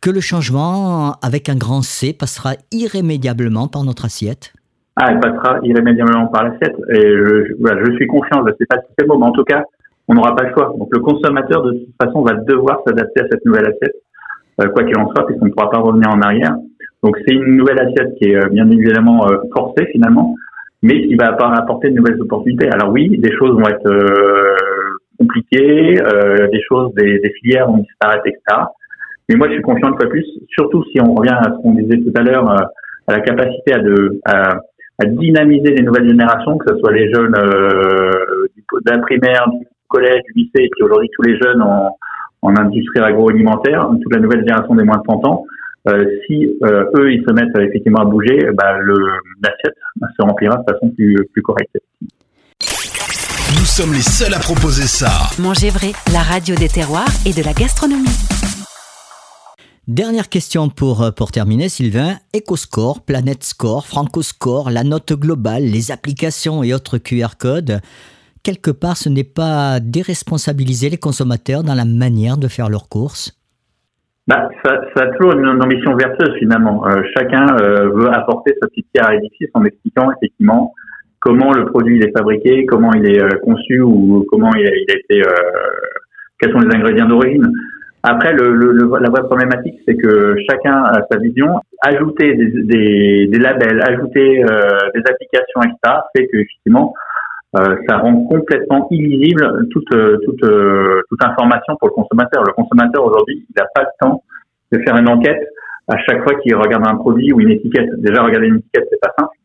que 0.00 0.08
le 0.08 0.20
changement 0.20 1.16
avec 1.20 1.48
un 1.48 1.56
grand 1.56 1.82
C 1.82 2.12
passera 2.12 2.52
irrémédiablement 2.70 3.66
par 3.66 3.82
notre 3.82 4.04
assiette? 4.04 4.52
Ah, 4.94 5.06
elle 5.10 5.18
passera 5.18 5.58
irrémédiablement 5.64 6.28
par 6.28 6.44
l'assiette. 6.44 6.76
Et 6.90 7.02
je, 7.02 7.92
suis 7.96 8.06
confiant, 8.06 8.44
je 8.46 8.52
ne 8.52 8.56
sais 8.56 8.66
pas 8.66 8.76
si 8.76 8.86
c'est 8.96 9.04
bon, 9.04 9.18
mais 9.18 9.26
en 9.26 9.32
tout 9.32 9.42
cas, 9.42 9.64
on 10.06 10.14
n'aura 10.14 10.36
pas 10.36 10.44
le 10.44 10.54
choix. 10.54 10.76
Donc 10.78 10.90
le 10.92 11.00
consommateur, 11.00 11.64
de 11.64 11.72
toute 11.72 11.94
façon, 12.00 12.22
va 12.22 12.34
devoir 12.34 12.78
s'adapter 12.86 13.22
à 13.22 13.24
cette 13.32 13.44
nouvelle 13.44 13.66
assiette, 13.66 13.96
euh, 14.60 14.68
quoi 14.68 14.84
qu'il 14.84 14.96
en 14.96 15.10
soit, 15.12 15.26
puisqu'on 15.26 15.46
ne 15.46 15.50
pourra 15.50 15.70
pas 15.70 15.78
revenir 15.78 16.08
en 16.08 16.20
arrière. 16.20 16.54
Donc 17.02 17.16
c'est 17.26 17.34
une 17.34 17.56
nouvelle 17.56 17.80
assiette 17.80 18.14
qui 18.20 18.30
est 18.30 18.36
euh, 18.36 18.48
bien 18.48 18.70
évidemment 18.70 19.26
forcée 19.52 19.86
finalement, 19.90 20.36
mais 20.84 21.06
qui 21.06 21.14
va 21.16 21.28
apporter 21.28 21.88
de 21.88 21.96
nouvelles 21.96 22.20
opportunités. 22.20 22.68
Alors 22.70 22.90
oui, 22.92 23.08
des 23.18 23.32
choses 23.38 23.52
vont 23.52 23.66
être 23.66 23.86
euh, 23.86 24.54
compliquées, 25.18 25.98
euh, 25.98 26.46
des 26.52 26.60
choses, 26.68 26.92
des, 26.94 27.20
des, 27.20 27.32
filières 27.40 27.68
vont 27.68 27.78
disparaître, 27.78 28.26
etc. 28.26 28.42
Mais 29.30 29.36
moi, 29.36 29.48
je 29.48 29.54
suis 29.54 29.62
confiant 29.62 29.88
une 29.88 29.96
fois 29.96 30.10
plus, 30.10 30.26
surtout 30.50 30.84
si 30.92 31.00
on 31.00 31.14
revient 31.14 31.32
à 31.32 31.44
ce 31.44 31.62
qu'on 31.62 31.72
disait 31.72 31.96
tout 31.96 32.12
à 32.14 32.22
l'heure, 32.22 32.50
euh, 32.50 32.64
à 33.06 33.12
la 33.14 33.20
capacité 33.20 33.72
à, 33.72 33.78
de, 33.78 34.20
à, 34.26 34.56
à, 35.00 35.06
dynamiser 35.06 35.74
les 35.74 35.82
nouvelles 35.82 36.06
générations, 36.06 36.58
que 36.58 36.74
ce 36.74 36.78
soit 36.78 36.92
les 36.92 37.10
jeunes 37.10 37.34
euh, 37.34 38.10
d'un 38.84 38.98
primaire, 38.98 39.46
du 39.48 39.66
collège, 39.88 40.20
du 40.34 40.42
lycée, 40.42 40.64
et 40.64 40.68
puis 40.70 40.82
aujourd'hui 40.82 41.08
tous 41.14 41.22
les 41.22 41.38
jeunes 41.38 41.62
en, 41.62 41.96
en 42.42 42.56
industrie 42.56 43.00
agroalimentaire, 43.00 43.88
toute 44.02 44.14
la 44.14 44.20
nouvelle 44.20 44.40
génération 44.40 44.74
des 44.74 44.84
moins 44.84 44.98
de 44.98 45.02
30 45.04 45.26
ans, 45.28 45.46
si 45.86 46.58
euh, 46.62 46.84
eux 46.96 47.12
ils 47.12 47.24
se 47.26 47.32
mettent 47.32 47.56
effectivement 47.56 48.00
à 48.00 48.04
bouger, 48.04 48.38
bah, 48.54 48.76
l'assiette 49.42 49.74
se 50.00 50.22
remplira 50.22 50.56
de 50.56 50.72
façon 50.72 50.90
plus, 50.90 51.16
plus 51.32 51.42
correcte. 51.42 51.76
Nous 52.60 53.66
sommes 53.66 53.92
les 53.92 54.00
seuls 54.00 54.34
à 54.34 54.38
proposer 54.38 54.86
ça. 54.86 55.10
Manger 55.38 55.70
vrai, 55.70 55.92
la 56.12 56.20
radio 56.20 56.54
des 56.54 56.68
terroirs 56.68 57.12
et 57.26 57.32
de 57.32 57.44
la 57.44 57.52
gastronomie. 57.52 58.08
Dernière 59.86 60.30
question 60.30 60.70
pour, 60.70 61.02
euh, 61.02 61.10
pour 61.10 61.30
terminer, 61.30 61.68
Sylvain. 61.68 62.16
EcoScore, 62.34 63.02
Planet 63.02 63.44
Score, 63.44 63.86
Francoscore, 63.86 64.70
la 64.70 64.84
note 64.84 65.12
globale, 65.12 65.64
les 65.64 65.90
applications 65.92 66.62
et 66.62 66.72
autres 66.72 66.96
QR 66.96 67.36
codes. 67.38 67.80
Quelque 68.42 68.70
part, 68.70 68.96
ce 68.96 69.10
n'est 69.10 69.24
pas 69.24 69.80
déresponsabiliser 69.80 70.88
les 70.88 70.96
consommateurs 70.96 71.62
dans 71.62 71.74
la 71.74 71.84
manière 71.84 72.38
de 72.38 72.48
faire 72.48 72.70
leurs 72.70 72.88
courses 72.88 73.43
bah, 74.26 74.48
ça, 74.64 74.80
ça 74.96 75.04
a 75.04 75.06
toujours 75.08 75.34
une, 75.34 75.62
ambition 75.62 75.94
vertueuse 75.94 76.34
finalement. 76.38 76.86
Euh, 76.86 77.02
chacun 77.16 77.46
euh, 77.60 77.90
veut 77.90 78.08
apporter 78.08 78.54
sa 78.60 78.68
petite 78.68 78.86
pierre 78.92 79.08
à 79.08 79.12
l'édifice 79.12 79.50
en 79.52 79.64
expliquant 79.64 80.10
effectivement 80.12 80.72
comment 81.20 81.52
le 81.52 81.66
produit 81.66 81.96
il 81.96 82.04
est 82.04 82.12
fabriqué, 82.16 82.64
comment 82.64 82.92
il 82.94 83.06
est 83.06 83.22
euh, 83.22 83.38
conçu 83.42 83.80
ou 83.80 84.24
comment 84.30 84.50
il 84.54 84.66
a, 84.66 84.70
il 84.74 84.86
a 84.90 84.94
été, 84.94 85.22
quels 86.38 86.52
sont 86.52 86.60
les 86.60 86.74
ingrédients 86.74 87.06
d'origine. 87.06 87.50
Après, 88.02 88.32
le, 88.34 88.52
le, 88.52 88.98
la 89.00 89.08
vraie 89.08 89.24
problématique, 89.24 89.80
c'est 89.86 89.96
que 89.96 90.36
chacun 90.48 90.84
a 90.84 91.06
sa 91.10 91.18
vision. 91.18 91.60
Ajouter 91.82 92.34
des, 92.34 92.48
des, 92.62 93.26
des 93.28 93.38
labels, 93.38 93.82
ajouter 93.82 94.42
des 94.94 95.00
applications, 95.00 95.62
etc., 95.62 96.00
fait 96.14 96.26
que 96.26 96.36
effectivement, 96.36 96.92
euh, 97.56 97.76
ça 97.88 97.98
rend 97.98 98.24
complètement 98.24 98.88
illisible 98.90 99.68
toute, 99.70 99.94
euh, 99.94 100.18
toute, 100.24 100.42
euh, 100.42 101.02
toute 101.08 101.24
information 101.24 101.76
pour 101.76 101.88
le 101.88 101.94
consommateur. 101.94 102.42
Le 102.42 102.52
consommateur 102.52 103.04
aujourd'hui, 103.04 103.46
il 103.48 103.52
n'a 103.56 103.66
pas 103.74 103.82
le 103.82 103.88
temps 104.00 104.24
de 104.72 104.78
faire 104.80 104.96
une 104.96 105.08
enquête 105.08 105.46
à 105.86 105.96
chaque 105.98 106.24
fois 106.24 106.34
qu'il 106.40 106.56
regarde 106.56 106.84
un 106.86 106.96
produit 106.96 107.32
ou 107.32 107.40
une 107.40 107.50
étiquette. 107.50 107.88
Déjà, 107.98 108.22
regarder 108.22 108.48
une 108.48 108.56
étiquette, 108.56 108.88
c'est 108.90 109.00
pas 109.00 109.12
simple. 109.16 109.36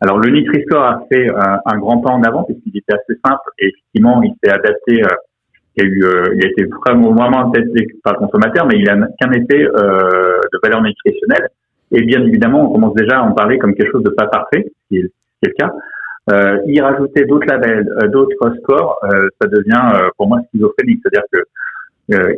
Alors, 0.00 0.18
le 0.18 0.30
Nutri-Score 0.30 0.82
a 0.82 1.04
fait 1.12 1.28
un 1.30 1.78
grand 1.78 1.98
pas 1.98 2.10
en 2.10 2.22
avant 2.24 2.42
puisqu'il 2.42 2.76
était 2.76 2.94
assez 2.94 3.16
simple 3.24 3.48
et 3.60 3.68
effectivement, 3.68 4.20
il 4.24 4.34
s'est 4.42 4.50
adapté. 4.50 5.00
il 5.76 6.04
a 6.04 6.48
été 6.48 6.64
vraiment, 6.64 7.12
vraiment 7.12 7.48
adapté 7.48 7.86
par 8.02 8.14
le 8.14 8.18
consommateur, 8.18 8.66
mais 8.66 8.78
il 8.78 8.90
a 8.90 8.96
qu'un 9.20 9.30
effet 9.30 9.62
de 9.62 10.58
valeur 10.60 10.82
nutritionnelle. 10.82 11.46
Et 11.92 12.02
bien 12.02 12.20
évidemment, 12.24 12.68
on 12.68 12.72
commence 12.72 12.94
déjà 12.94 13.20
à 13.20 13.22
en 13.22 13.32
parler 13.32 13.58
comme 13.58 13.74
quelque 13.74 13.92
chose 13.92 14.02
de 14.02 14.10
pas 14.10 14.26
parfait, 14.26 14.64
ce 14.90 14.96
qui 14.96 15.02
le 15.02 15.52
cas. 15.56 15.72
Euh, 16.30 16.58
y 16.66 16.80
rajouter 16.80 17.24
d'autres 17.24 17.48
labels, 17.48 17.88
euh, 18.00 18.06
d'autres 18.06 18.54
scores, 18.60 18.96
euh, 19.04 19.28
ça 19.40 19.48
devient 19.48 19.96
euh, 19.96 20.08
pour 20.16 20.28
moi 20.28 20.38
schizophrénique. 20.48 21.00
C'est-à-dire 21.02 21.26
que 21.32 21.40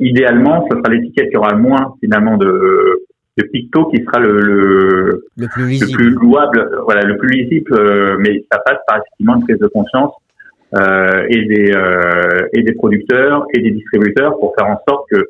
idéalement, 0.01 0.67
ce 0.71 0.77
sera 0.77 0.89
l'étiquette 0.89 1.31
qui 1.31 1.37
aura 1.37 1.53
le 1.53 1.59
moins 1.59 1.95
finalement 2.01 2.37
de, 2.37 3.03
de 3.37 3.45
picto 3.45 3.87
qui 3.87 4.05
sera 4.05 4.21
le, 4.21 4.39
le, 4.39 5.25
le, 5.37 5.49
plus, 5.49 5.81
le 5.81 5.97
plus, 5.97 6.11
louable, 6.11 6.71
voilà, 6.85 7.03
le 7.03 7.17
plus 7.17 7.29
lisible, 7.29 7.75
mais 8.21 8.45
ça 8.53 8.61
passe 8.65 8.79
par 8.87 8.99
effectivement 8.99 9.37
une 9.37 9.43
prise 9.43 9.59
de 9.59 9.67
conscience 9.67 10.13
et 11.29 11.45
des 11.47 11.73
et 12.53 12.63
des 12.63 12.73
producteurs 12.75 13.47
et 13.53 13.63
des 13.63 13.73
distributeurs 13.73 14.39
pour 14.39 14.55
faire 14.57 14.69
en 14.69 14.79
sorte 14.89 15.09
que 15.11 15.25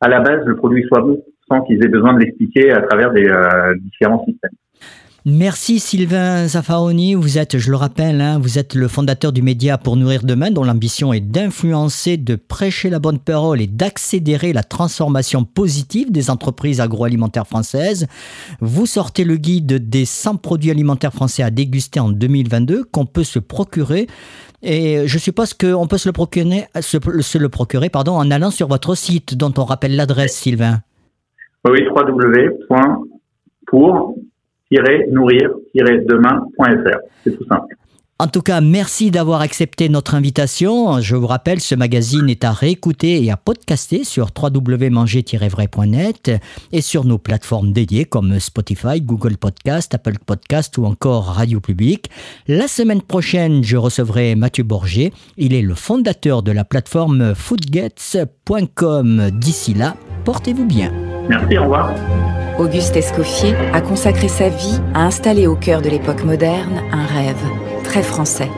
à 0.00 0.08
la 0.08 0.20
base 0.20 0.44
le 0.44 0.54
produit 0.54 0.84
soit 0.86 1.00
bon 1.00 1.20
sans 1.48 1.62
qu'ils 1.62 1.84
aient 1.84 1.88
besoin 1.88 2.14
de 2.14 2.20
l'expliquer 2.20 2.70
à 2.70 2.82
travers 2.82 3.10
des 3.10 3.28
différents 3.80 4.24
systèmes. 4.24 4.52
Merci 5.30 5.78
Sylvain 5.78 6.46
Zaffaroni. 6.46 7.14
Vous 7.14 7.36
êtes, 7.36 7.58
je 7.58 7.70
le 7.70 7.76
rappelle, 7.76 8.22
hein, 8.22 8.38
vous 8.38 8.58
êtes 8.58 8.74
le 8.74 8.88
fondateur 8.88 9.30
du 9.30 9.42
média 9.42 9.76
Pour 9.76 9.96
Nourrir 9.96 10.22
Demain, 10.24 10.50
dont 10.50 10.64
l'ambition 10.64 11.12
est 11.12 11.20
d'influencer, 11.20 12.16
de 12.16 12.34
prêcher 12.34 12.88
la 12.88 12.98
bonne 12.98 13.18
parole 13.18 13.60
et 13.60 13.66
d'accélérer 13.66 14.54
la 14.54 14.62
transformation 14.62 15.44
positive 15.44 16.10
des 16.10 16.30
entreprises 16.30 16.80
agroalimentaires 16.80 17.46
françaises. 17.46 18.06
Vous 18.62 18.86
sortez 18.86 19.24
le 19.24 19.36
guide 19.36 19.90
des 19.90 20.06
100 20.06 20.36
produits 20.36 20.70
alimentaires 20.70 21.12
français 21.12 21.42
à 21.42 21.50
déguster 21.50 22.00
en 22.00 22.08
2022 22.08 22.84
qu'on 22.84 23.04
peut 23.04 23.22
se 23.22 23.38
procurer. 23.38 24.06
Et 24.62 25.06
je 25.06 25.18
suppose 25.18 25.52
qu'on 25.52 25.86
peut 25.86 25.98
se 25.98 26.08
le 26.08 26.14
procurer, 26.14 26.64
se, 26.80 27.36
le 27.36 27.48
procurer 27.50 27.90
pardon, 27.90 28.14
en 28.14 28.30
allant 28.30 28.50
sur 28.50 28.68
votre 28.68 28.94
site, 28.94 29.34
dont 29.34 29.52
on 29.58 29.64
rappelle 29.64 29.94
l'adresse, 29.94 30.34
Sylvain. 30.34 30.78
Oui, 31.66 31.80
www.pour 31.94 32.88
nourrir-demain.fr. 34.70 36.98
C'est 37.24 37.36
tout 37.36 37.46
simple. 37.46 37.74
En 38.20 38.26
tout 38.26 38.42
cas, 38.42 38.60
merci 38.60 39.12
d'avoir 39.12 39.42
accepté 39.42 39.88
notre 39.88 40.16
invitation. 40.16 41.00
Je 41.00 41.14
vous 41.14 41.28
rappelle, 41.28 41.60
ce 41.60 41.76
magazine 41.76 42.28
est 42.28 42.42
à 42.42 42.50
réécouter 42.50 43.22
et 43.22 43.30
à 43.30 43.36
podcaster 43.36 44.02
sur 44.02 44.30
www.manger-vrai.net 44.36 46.32
et 46.72 46.80
sur 46.80 47.04
nos 47.04 47.18
plateformes 47.18 47.72
dédiées 47.72 48.06
comme 48.06 48.40
Spotify, 48.40 49.00
Google 49.00 49.36
Podcast, 49.36 49.94
Apple 49.94 50.18
Podcast 50.26 50.76
ou 50.78 50.86
encore 50.86 51.26
Radio 51.26 51.60
Public. 51.60 52.10
La 52.48 52.66
semaine 52.66 53.02
prochaine, 53.02 53.62
je 53.62 53.76
recevrai 53.76 54.34
Mathieu 54.34 54.64
Borgé. 54.64 55.12
Il 55.36 55.54
est 55.54 55.62
le 55.62 55.76
fondateur 55.76 56.42
de 56.42 56.50
la 56.50 56.64
plateforme 56.64 57.36
foodgets.com. 57.36 59.30
D'ici 59.30 59.74
là, 59.74 59.94
portez-vous 60.24 60.66
bien. 60.66 61.07
Merci, 61.28 61.58
au 61.58 61.62
revoir. 61.62 61.92
Auguste 62.58 62.96
Escoffier 62.96 63.54
a 63.72 63.80
consacré 63.80 64.28
sa 64.28 64.48
vie 64.48 64.80
à 64.94 65.04
installer 65.04 65.46
au 65.46 65.54
cœur 65.54 65.82
de 65.82 65.90
l'époque 65.90 66.24
moderne 66.24 66.80
un 66.90 67.04
rêve 67.04 67.36
très 67.84 68.02
français, 68.02 68.48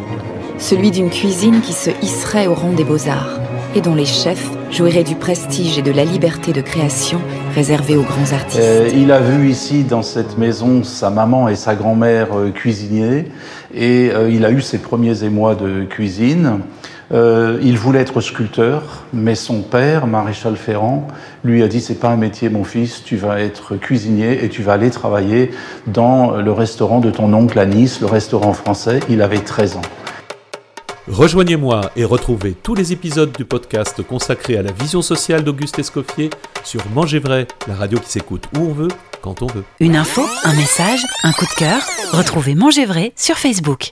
celui 0.56 0.90
d'une 0.90 1.10
cuisine 1.10 1.60
qui 1.60 1.72
se 1.72 1.90
hisserait 2.00 2.46
au 2.46 2.54
rang 2.54 2.72
des 2.72 2.84
beaux-arts 2.84 3.40
et 3.74 3.80
dont 3.80 3.94
les 3.94 4.06
chefs 4.06 4.48
jouiraient 4.70 5.04
du 5.04 5.16
prestige 5.16 5.78
et 5.78 5.82
de 5.82 5.90
la 5.90 6.04
liberté 6.04 6.52
de 6.52 6.60
création 6.60 7.20
réservés 7.54 7.96
aux 7.96 8.02
grands 8.02 8.32
artistes. 8.32 8.60
Euh, 8.62 8.88
il 8.94 9.10
a 9.10 9.20
vu 9.20 9.48
ici 9.48 9.84
dans 9.84 10.02
cette 10.02 10.38
maison 10.38 10.84
sa 10.84 11.10
maman 11.10 11.48
et 11.48 11.56
sa 11.56 11.74
grand-mère 11.74 12.36
euh, 12.36 12.50
cuisiner 12.50 13.26
et 13.74 14.10
euh, 14.12 14.30
il 14.30 14.44
a 14.44 14.50
eu 14.50 14.60
ses 14.60 14.78
premiers 14.78 15.24
émois 15.24 15.54
de 15.54 15.84
cuisine. 15.84 16.60
Euh, 17.12 17.58
il 17.62 17.76
voulait 17.76 18.00
être 18.00 18.20
sculpteur, 18.20 18.82
mais 19.12 19.34
son 19.34 19.62
père, 19.62 20.06
maréchal 20.06 20.56
Ferrand, 20.56 21.08
lui 21.42 21.62
a 21.62 21.68
dit 21.68 21.80
c'est 21.80 21.96
pas 21.98 22.10
un 22.10 22.16
métier, 22.16 22.48
mon 22.48 22.62
fils, 22.62 23.02
tu 23.04 23.16
vas 23.16 23.40
être 23.40 23.76
cuisinier 23.76 24.44
et 24.44 24.48
tu 24.48 24.62
vas 24.62 24.74
aller 24.74 24.90
travailler 24.90 25.50
dans 25.88 26.36
le 26.36 26.52
restaurant 26.52 27.00
de 27.00 27.10
ton 27.10 27.32
oncle 27.32 27.58
à 27.58 27.66
Nice, 27.66 28.00
le 28.00 28.06
restaurant 28.06 28.52
français. 28.52 29.00
Il 29.08 29.22
avait 29.22 29.40
13 29.40 29.76
ans. 29.76 29.82
Rejoignez-moi 31.08 31.90
et 31.96 32.04
retrouvez 32.04 32.52
tous 32.52 32.76
les 32.76 32.92
épisodes 32.92 33.32
du 33.32 33.44
podcast 33.44 34.00
consacré 34.02 34.56
à 34.56 34.62
la 34.62 34.70
vision 34.70 35.02
sociale 35.02 35.42
d'Auguste 35.42 35.80
Escoffier 35.80 36.30
sur 36.62 36.80
Manger 36.94 37.18
Vrai, 37.18 37.48
la 37.66 37.74
radio 37.74 37.98
qui 37.98 38.10
s'écoute 38.10 38.44
où 38.56 38.60
on 38.60 38.72
veut, 38.72 38.88
quand 39.20 39.42
on 39.42 39.46
veut. 39.46 39.64
Une 39.80 39.96
info, 39.96 40.22
un 40.44 40.54
message, 40.54 41.04
un 41.24 41.32
coup 41.32 41.46
de 41.46 41.58
cœur. 41.58 41.82
Retrouvez 42.12 42.54
Manger 42.54 42.84
Vrai 42.84 43.12
sur 43.16 43.38
Facebook. 43.38 43.88